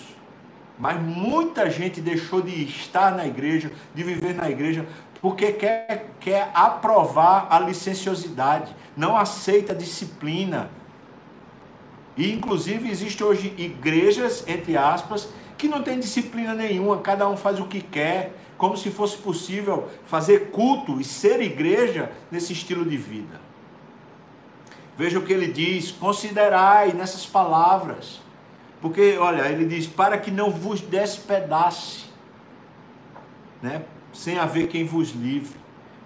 Mas 0.79 1.01
muita 1.01 1.71
gente 1.71 2.01
deixou 2.01 2.43
de 2.43 2.65
estar 2.65 3.17
na 3.17 3.27
igreja, 3.27 3.73
de 3.95 4.03
viver 4.03 4.35
na 4.35 4.51
igreja, 4.51 4.87
porque 5.21 5.53
quer, 5.53 6.11
quer 6.19 6.51
aprovar 6.53 7.47
a 7.51 7.59
licenciosidade, 7.61 8.75
não 8.97 9.17
aceita 9.17 9.73
a 9.73 9.77
disciplina. 9.77 10.71
E 12.17 12.33
inclusive 12.33 12.91
existe 12.91 13.23
hoje 13.25 13.55
igrejas, 13.57 14.45
entre 14.47 14.77
aspas, 14.77 15.29
que 15.57 15.69
não 15.69 15.83
tem 15.83 15.99
disciplina 15.99 16.55
nenhuma, 16.55 16.99
cada 16.99 17.29
um 17.29 17.37
faz 17.37 17.59
o 17.59 17.67
que 17.67 17.81
quer, 17.81 18.35
como 18.59 18.77
se 18.77 18.91
fosse 18.91 19.17
possível 19.17 19.89
fazer 20.07 20.51
culto 20.51 21.01
e 21.01 21.05
ser 21.05 21.41
igreja 21.41 22.13
nesse 22.31 22.53
estilo 22.53 22.85
de 22.85 22.97
vida. 22.97 23.41
Veja 24.97 25.19
o 25.19 25.23
que 25.23 25.33
ele 25.33 25.49
diz: 25.49 25.91
considerai 25.91 26.93
nessas 26.93 27.27
palavras, 27.27 28.21
porque 28.81 29.17
olha, 29.19 29.49
ele 29.49 29.65
diz: 29.65 29.87
para 29.87 30.19
que 30.19 30.31
não 30.31 30.51
vos 30.51 30.81
despedace, 30.81 32.05
né? 33.63 33.83
sem 34.13 34.39
haver 34.39 34.69
quem 34.69 34.85
vos 34.85 35.11
livre. 35.11 35.57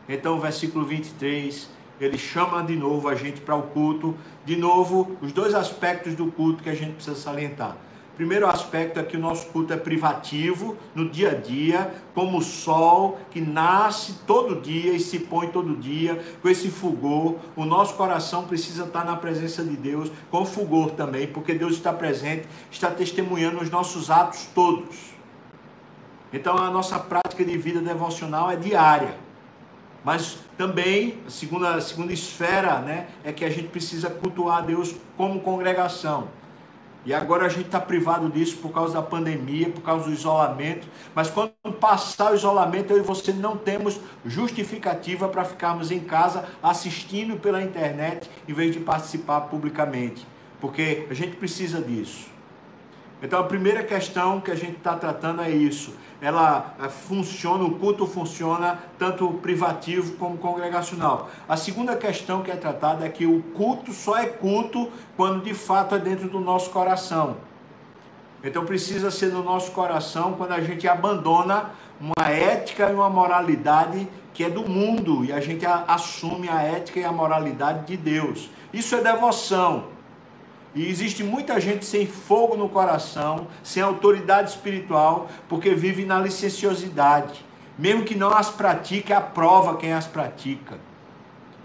Então, 0.08 0.38
versículo 0.38 0.84
23, 0.84 1.68
ele 2.00 2.18
chama 2.18 2.62
de 2.62 2.76
novo 2.76 3.08
a 3.08 3.14
gente 3.14 3.40
para 3.40 3.56
o 3.56 3.62
culto. 3.62 4.14
De 4.44 4.56
novo, 4.56 5.16
os 5.20 5.32
dois 5.32 5.54
aspectos 5.54 6.14
do 6.14 6.26
culto 6.26 6.62
que 6.62 6.70
a 6.70 6.74
gente 6.74 6.92
precisa 6.92 7.16
salientar. 7.16 7.76
Primeiro 8.16 8.46
aspecto 8.46 8.98
é 8.98 9.02
que 9.02 9.14
o 9.14 9.20
nosso 9.20 9.48
culto 9.48 9.74
é 9.74 9.76
privativo, 9.76 10.74
no 10.94 11.06
dia 11.06 11.32
a 11.32 11.34
dia, 11.34 11.94
como 12.14 12.38
o 12.38 12.42
sol 12.42 13.18
que 13.30 13.42
nasce 13.42 14.14
todo 14.26 14.62
dia 14.62 14.94
e 14.94 15.00
se 15.00 15.18
põe 15.18 15.48
todo 15.48 15.76
dia, 15.76 16.24
com 16.40 16.48
esse 16.48 16.70
fulgor. 16.70 17.34
O 17.54 17.66
nosso 17.66 17.94
coração 17.94 18.44
precisa 18.44 18.84
estar 18.84 19.04
na 19.04 19.16
presença 19.16 19.62
de 19.62 19.76
Deus, 19.76 20.10
com 20.30 20.46
fulgor 20.46 20.92
também, 20.92 21.26
porque 21.26 21.52
Deus 21.52 21.74
está 21.74 21.92
presente, 21.92 22.48
está 22.70 22.90
testemunhando 22.90 23.60
os 23.60 23.68
nossos 23.68 24.10
atos 24.10 24.48
todos. 24.54 24.96
Então 26.32 26.56
a 26.56 26.70
nossa 26.70 26.98
prática 26.98 27.44
de 27.44 27.58
vida 27.58 27.80
devocional 27.80 28.50
é 28.50 28.56
diária. 28.56 29.25
Mas 30.06 30.38
também, 30.56 31.18
a 31.26 31.30
segunda, 31.30 31.74
a 31.74 31.80
segunda 31.80 32.12
esfera, 32.12 32.78
né, 32.78 33.08
é 33.24 33.32
que 33.32 33.44
a 33.44 33.50
gente 33.50 33.66
precisa 33.66 34.08
cultuar 34.08 34.58
a 34.58 34.60
Deus 34.60 34.94
como 35.16 35.40
congregação. 35.40 36.28
E 37.04 37.12
agora 37.12 37.46
a 37.46 37.48
gente 37.48 37.66
está 37.66 37.80
privado 37.80 38.30
disso 38.30 38.58
por 38.58 38.70
causa 38.70 38.94
da 38.94 39.02
pandemia, 39.02 39.68
por 39.68 39.80
causa 39.80 40.04
do 40.04 40.12
isolamento. 40.12 40.86
Mas 41.12 41.28
quando 41.28 41.50
passar 41.80 42.30
o 42.30 42.36
isolamento, 42.36 42.92
eu 42.92 42.98
e 42.98 43.02
você 43.02 43.32
não 43.32 43.56
temos 43.56 43.98
justificativa 44.24 45.28
para 45.28 45.44
ficarmos 45.44 45.90
em 45.90 45.98
casa 45.98 46.48
assistindo 46.62 47.40
pela 47.40 47.60
internet 47.60 48.30
em 48.46 48.52
vez 48.52 48.72
de 48.72 48.78
participar 48.78 49.40
publicamente. 49.42 50.24
Porque 50.60 51.08
a 51.10 51.14
gente 51.14 51.34
precisa 51.34 51.82
disso. 51.82 52.35
Então 53.26 53.40
a 53.40 53.42
primeira 53.42 53.82
questão 53.82 54.40
que 54.40 54.52
a 54.52 54.54
gente 54.54 54.76
está 54.76 54.94
tratando 54.94 55.42
é 55.42 55.50
isso. 55.50 55.96
Ela 56.20 56.76
eh, 56.80 56.88
funciona, 56.88 57.64
o 57.64 57.72
culto 57.72 58.06
funciona 58.06 58.78
tanto 58.96 59.28
privativo 59.42 60.12
como 60.12 60.38
congregacional. 60.38 61.28
A 61.48 61.56
segunda 61.56 61.96
questão 61.96 62.44
que 62.44 62.52
é 62.52 62.54
tratada 62.54 63.04
é 63.04 63.08
que 63.08 63.26
o 63.26 63.42
culto 63.42 63.92
só 63.92 64.16
é 64.16 64.26
culto 64.26 64.88
quando 65.16 65.42
de 65.42 65.54
fato 65.54 65.96
é 65.96 65.98
dentro 65.98 66.28
do 66.28 66.38
nosso 66.38 66.70
coração. 66.70 67.38
Então 68.44 68.64
precisa 68.64 69.10
ser 69.10 69.32
no 69.32 69.42
nosso 69.42 69.72
coração 69.72 70.34
quando 70.34 70.52
a 70.52 70.60
gente 70.60 70.86
abandona 70.86 71.72
uma 72.00 72.30
ética 72.30 72.88
e 72.88 72.94
uma 72.94 73.10
moralidade 73.10 74.06
que 74.32 74.44
é 74.44 74.48
do 74.48 74.68
mundo 74.68 75.24
e 75.24 75.32
a 75.32 75.40
gente 75.40 75.66
assume 75.66 76.48
a 76.48 76.62
ética 76.62 77.00
e 77.00 77.04
a 77.04 77.10
moralidade 77.10 77.86
de 77.86 77.96
Deus. 77.96 78.48
Isso 78.72 78.94
é 78.94 79.00
devoção. 79.00 79.95
E 80.76 80.86
existe 80.90 81.24
muita 81.24 81.58
gente 81.58 81.86
sem 81.86 82.06
fogo 82.06 82.54
no 82.54 82.68
coração, 82.68 83.46
sem 83.62 83.82
autoridade 83.82 84.50
espiritual, 84.50 85.26
porque 85.48 85.74
vive 85.74 86.04
na 86.04 86.20
licenciosidade. 86.20 87.42
Mesmo 87.78 88.04
que 88.04 88.14
não 88.14 88.28
as 88.28 88.50
pratique, 88.50 89.10
aprova 89.10 89.78
quem 89.78 89.94
as 89.94 90.06
pratica. 90.06 90.78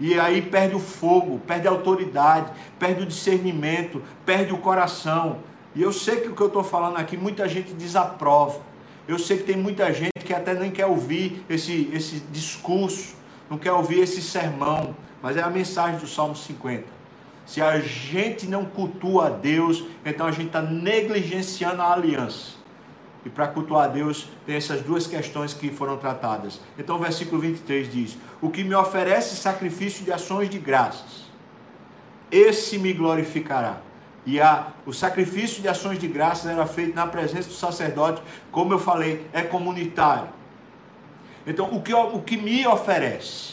E 0.00 0.18
aí 0.18 0.40
perde 0.40 0.74
o 0.74 0.80
fogo, 0.80 1.38
perde 1.46 1.68
a 1.68 1.70
autoridade, 1.70 2.50
perde 2.78 3.02
o 3.02 3.06
discernimento, 3.06 4.02
perde 4.24 4.50
o 4.50 4.56
coração. 4.56 5.40
E 5.74 5.82
eu 5.82 5.92
sei 5.92 6.22
que 6.22 6.28
o 6.28 6.34
que 6.34 6.40
eu 6.40 6.46
estou 6.46 6.64
falando 6.64 6.96
aqui, 6.96 7.14
muita 7.14 7.46
gente 7.46 7.74
desaprova. 7.74 8.60
Eu 9.06 9.18
sei 9.18 9.36
que 9.36 9.44
tem 9.44 9.56
muita 9.56 9.92
gente 9.92 10.24
que 10.24 10.32
até 10.32 10.54
nem 10.54 10.70
quer 10.70 10.86
ouvir 10.86 11.44
esse, 11.50 11.90
esse 11.92 12.20
discurso, 12.32 13.14
não 13.50 13.58
quer 13.58 13.72
ouvir 13.72 14.00
esse 14.00 14.22
sermão, 14.22 14.96
mas 15.20 15.36
é 15.36 15.42
a 15.42 15.50
mensagem 15.50 16.00
do 16.00 16.06
Salmo 16.06 16.34
50. 16.34 17.01
Se 17.44 17.60
a 17.60 17.80
gente 17.80 18.46
não 18.46 18.64
cultua 18.64 19.26
a 19.26 19.30
Deus, 19.30 19.84
então 20.04 20.26
a 20.26 20.30
gente 20.30 20.46
está 20.46 20.62
negligenciando 20.62 21.82
a 21.82 21.92
aliança. 21.92 22.62
E 23.24 23.30
para 23.30 23.46
cultuar 23.46 23.84
a 23.84 23.88
Deus, 23.88 24.28
tem 24.44 24.56
essas 24.56 24.82
duas 24.82 25.06
questões 25.06 25.54
que 25.54 25.70
foram 25.70 25.96
tratadas. 25.96 26.60
Então, 26.76 26.96
o 26.96 26.98
versículo 26.98 27.40
23 27.40 27.90
diz: 27.90 28.18
O 28.40 28.50
que 28.50 28.64
me 28.64 28.74
oferece 28.74 29.36
sacrifício 29.36 30.04
de 30.04 30.12
ações 30.12 30.50
de 30.50 30.58
graças, 30.58 31.30
esse 32.30 32.78
me 32.78 32.92
glorificará. 32.92 33.80
E 34.24 34.40
a, 34.40 34.68
o 34.86 34.92
sacrifício 34.92 35.60
de 35.62 35.68
ações 35.68 35.98
de 35.98 36.06
graças 36.06 36.46
era 36.46 36.64
feito 36.66 36.94
na 36.94 37.06
presença 37.06 37.48
do 37.48 37.54
sacerdote, 37.54 38.22
como 38.50 38.72
eu 38.72 38.78
falei, 38.78 39.26
é 39.32 39.42
comunitário. 39.42 40.28
Então, 41.46 41.72
o 41.72 41.82
que, 41.82 41.92
o 41.92 42.20
que 42.20 42.36
me 42.36 42.66
oferece? 42.66 43.51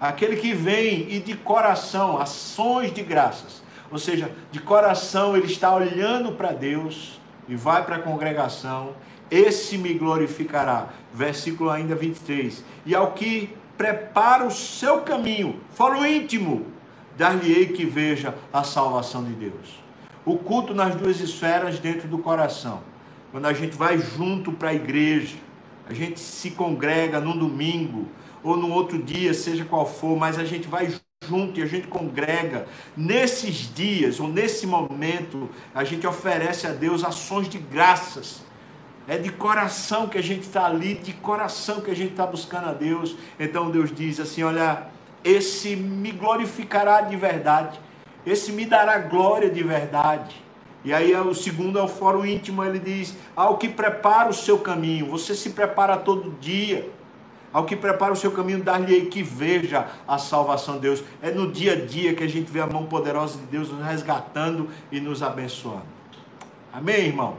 Aquele 0.00 0.36
que 0.36 0.54
vem 0.54 1.06
e 1.10 1.18
de 1.18 1.34
coração, 1.36 2.18
ações 2.18 2.92
de 2.92 3.02
graças, 3.02 3.62
ou 3.90 3.98
seja, 3.98 4.30
de 4.50 4.60
coração 4.60 5.36
ele 5.36 5.46
está 5.46 5.74
olhando 5.74 6.32
para 6.32 6.52
Deus 6.52 7.20
e 7.48 7.56
vai 7.56 7.84
para 7.84 7.96
a 7.96 8.02
congregação 8.02 8.94
esse 9.30 9.76
me 9.76 9.94
glorificará. 9.94 10.88
Versículo 11.12 11.70
ainda 11.70 11.94
23. 11.94 12.64
E 12.86 12.94
ao 12.94 13.12
que 13.12 13.54
prepara 13.76 14.44
o 14.44 14.50
seu 14.50 15.02
caminho, 15.02 15.60
fora 15.70 15.98
o 15.98 16.06
íntimo, 16.06 16.66
dar-lhe-ei 17.16 17.66
que 17.66 17.84
veja 17.84 18.34
a 18.52 18.64
salvação 18.64 19.24
de 19.24 19.32
Deus. 19.32 19.82
O 20.24 20.36
culto 20.36 20.74
nas 20.74 20.94
duas 20.94 21.20
esferas 21.20 21.78
dentro 21.78 22.08
do 22.08 22.18
coração. 22.18 22.80
Quando 23.30 23.46
a 23.46 23.52
gente 23.52 23.76
vai 23.76 23.98
junto 23.98 24.52
para 24.52 24.70
a 24.70 24.74
igreja, 24.74 25.36
a 25.88 25.94
gente 25.94 26.20
se 26.20 26.50
congrega 26.50 27.20
num 27.20 27.36
domingo 27.36 28.08
ou 28.42 28.56
num 28.56 28.72
outro 28.72 29.02
dia, 29.02 29.34
seja 29.34 29.64
qual 29.64 29.86
for, 29.86 30.16
mas 30.16 30.38
a 30.38 30.44
gente 30.44 30.68
vai 30.68 30.92
junto 31.24 31.60
e 31.60 31.62
a 31.62 31.66
gente 31.66 31.86
congrega. 31.86 32.66
Nesses 32.96 33.72
dias 33.74 34.20
ou 34.20 34.28
nesse 34.28 34.66
momento, 34.66 35.48
a 35.74 35.84
gente 35.84 36.06
oferece 36.06 36.66
a 36.66 36.70
Deus 36.70 37.04
ações 37.04 37.48
de 37.48 37.58
graças 37.58 38.46
é 39.08 39.16
de 39.16 39.32
coração 39.32 40.06
que 40.06 40.18
a 40.18 40.22
gente 40.22 40.42
está 40.42 40.66
ali, 40.66 40.94
de 40.94 41.14
coração 41.14 41.80
que 41.80 41.90
a 41.90 41.96
gente 41.96 42.10
está 42.10 42.26
buscando 42.26 42.68
a 42.68 42.72
Deus. 42.74 43.16
Então 43.40 43.70
Deus 43.70 43.90
diz 43.90 44.20
assim: 44.20 44.42
Olha, 44.42 44.88
esse 45.24 45.74
me 45.74 46.12
glorificará 46.12 47.00
de 47.00 47.16
verdade, 47.16 47.80
esse 48.26 48.52
me 48.52 48.66
dará 48.66 48.98
glória 48.98 49.48
de 49.48 49.62
verdade. 49.62 50.44
E 50.84 50.92
aí 50.92 51.14
o 51.16 51.34
segundo 51.34 51.78
é 51.78 51.82
o 51.82 51.88
fórum 51.88 52.24
íntimo, 52.24 52.62
ele 52.62 52.78
diz: 52.78 53.16
Ao 53.34 53.56
que 53.56 53.68
prepara 53.68 54.28
o 54.28 54.34
seu 54.34 54.58
caminho, 54.58 55.06
você 55.06 55.34
se 55.34 55.50
prepara 55.50 55.96
todo 55.96 56.36
dia. 56.38 56.90
Ao 57.52 57.64
que 57.64 57.74
prepara 57.74 58.12
o 58.12 58.16
seu 58.16 58.30
caminho, 58.30 58.62
dar-lhe 58.62 59.06
que 59.06 59.22
veja 59.22 59.88
a 60.06 60.18
salvação 60.18 60.74
de 60.74 60.80
Deus. 60.80 61.04
É 61.22 61.30
no 61.30 61.50
dia 61.50 61.72
a 61.72 61.76
dia 61.76 62.14
que 62.14 62.22
a 62.22 62.28
gente 62.28 62.50
vê 62.50 62.60
a 62.60 62.66
mão 62.66 62.86
poderosa 62.86 63.38
de 63.38 63.46
Deus 63.46 63.70
nos 63.70 63.84
resgatando 63.84 64.68
e 64.92 65.00
nos 65.00 65.22
abençoando. 65.22 65.86
Amém, 66.72 67.06
irmão? 67.06 67.36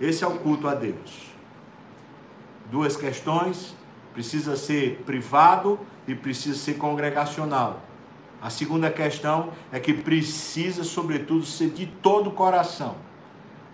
Esse 0.00 0.24
é 0.24 0.26
o 0.26 0.38
culto 0.38 0.66
a 0.66 0.74
Deus. 0.74 1.26
Duas 2.70 2.96
questões: 2.96 3.74
precisa 4.14 4.56
ser 4.56 5.02
privado 5.04 5.78
e 6.08 6.14
precisa 6.14 6.56
ser 6.56 6.74
congregacional. 6.74 7.82
A 8.40 8.50
segunda 8.50 8.90
questão 8.90 9.50
é 9.72 9.80
que 9.80 9.92
precisa, 9.92 10.84
sobretudo, 10.84 11.44
ser 11.44 11.70
de 11.70 11.86
todo 11.86 12.28
o 12.28 12.32
coração, 12.32 12.96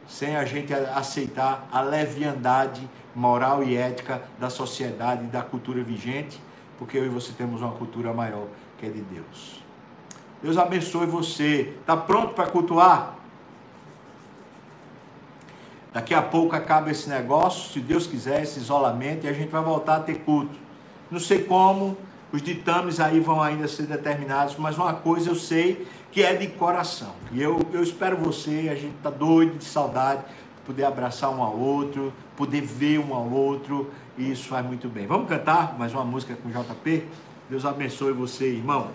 sem 0.07 0.37
a 0.37 0.45
gente 0.45 0.73
aceitar 0.73 1.69
a 1.73 1.81
leviandade 1.81 2.89
moral 3.15 3.63
e 3.63 3.77
ética 3.77 4.23
da 4.39 4.51
sociedade 4.51 5.25
da 5.27 5.43
cultura 5.43 5.83
vigente, 5.83 6.41
porque 6.79 6.99
eu 6.99 7.05
e 7.05 7.09
você 7.09 7.33
temos 7.33 7.61
uma 7.61 7.73
cultura 7.73 8.13
maior 8.13 8.47
que 8.79 8.87
é 8.87 8.91
de 8.91 9.01
Deus. 9.01 9.63
Deus 10.43 10.59
abençoe 10.59 11.07
você. 11.07 11.75
Está 11.81 11.97
pronto 11.97 12.35
para 12.35 12.51
cultuar? 12.51 13.17
Daqui 15.93 16.15
a 16.15 16.23
pouco 16.23 16.57
acaba 16.57 16.91
esse 16.91 17.09
negócio, 17.09 17.71
se 17.71 17.81
Deus 17.81 18.07
quiser, 18.07 18.43
esse 18.43 18.59
isolamento, 18.59 19.27
e 19.27 19.29
a 19.29 19.33
gente 19.33 19.51
vai 19.51 19.63
voltar 19.63 19.97
a 19.97 20.01
ter 20.01 20.21
culto. 20.21 20.59
Não 21.11 21.21
sei 21.21 21.45
como, 21.45 21.97
os 22.33 22.41
ditames 22.41 22.99
aí 22.99 23.21
vão 23.21 23.43
ainda 23.43 23.69
ser 23.69 23.83
determinados, 23.83 24.57
mas 24.57 24.79
uma 24.79 24.95
coisa 24.95 25.31
eu 25.31 25.35
sei 25.35 25.87
que 26.13 26.23
é 26.23 26.35
de 26.35 26.47
coração. 26.47 27.15
E 27.33 27.43
eu, 27.43 27.59
eu 27.73 27.83
espero 27.83 28.19
você, 28.19 28.69
a 28.71 28.75
gente 28.75 28.95
está 28.97 29.09
doido 29.09 29.57
de 29.57 29.65
saudade, 29.65 30.23
poder 30.65 30.85
abraçar 30.85 31.31
um 31.31 31.43
ao 31.43 31.59
outro, 31.59 32.13
poder 32.37 32.61
ver 32.61 32.99
um 32.99 33.15
ao 33.15 33.29
outro, 33.31 33.91
e 34.19 34.31
isso 34.31 34.47
faz 34.47 34.65
muito 34.65 34.89
bem. 34.89 35.07
Vamos 35.07 35.27
cantar 35.27 35.77
mais 35.79 35.93
uma 35.95 36.05
música 36.05 36.37
com 36.37 36.51
JP? 36.51 37.05
Deus 37.49 37.65
abençoe 37.65 38.13
você, 38.13 38.47
irmão. 38.47 38.91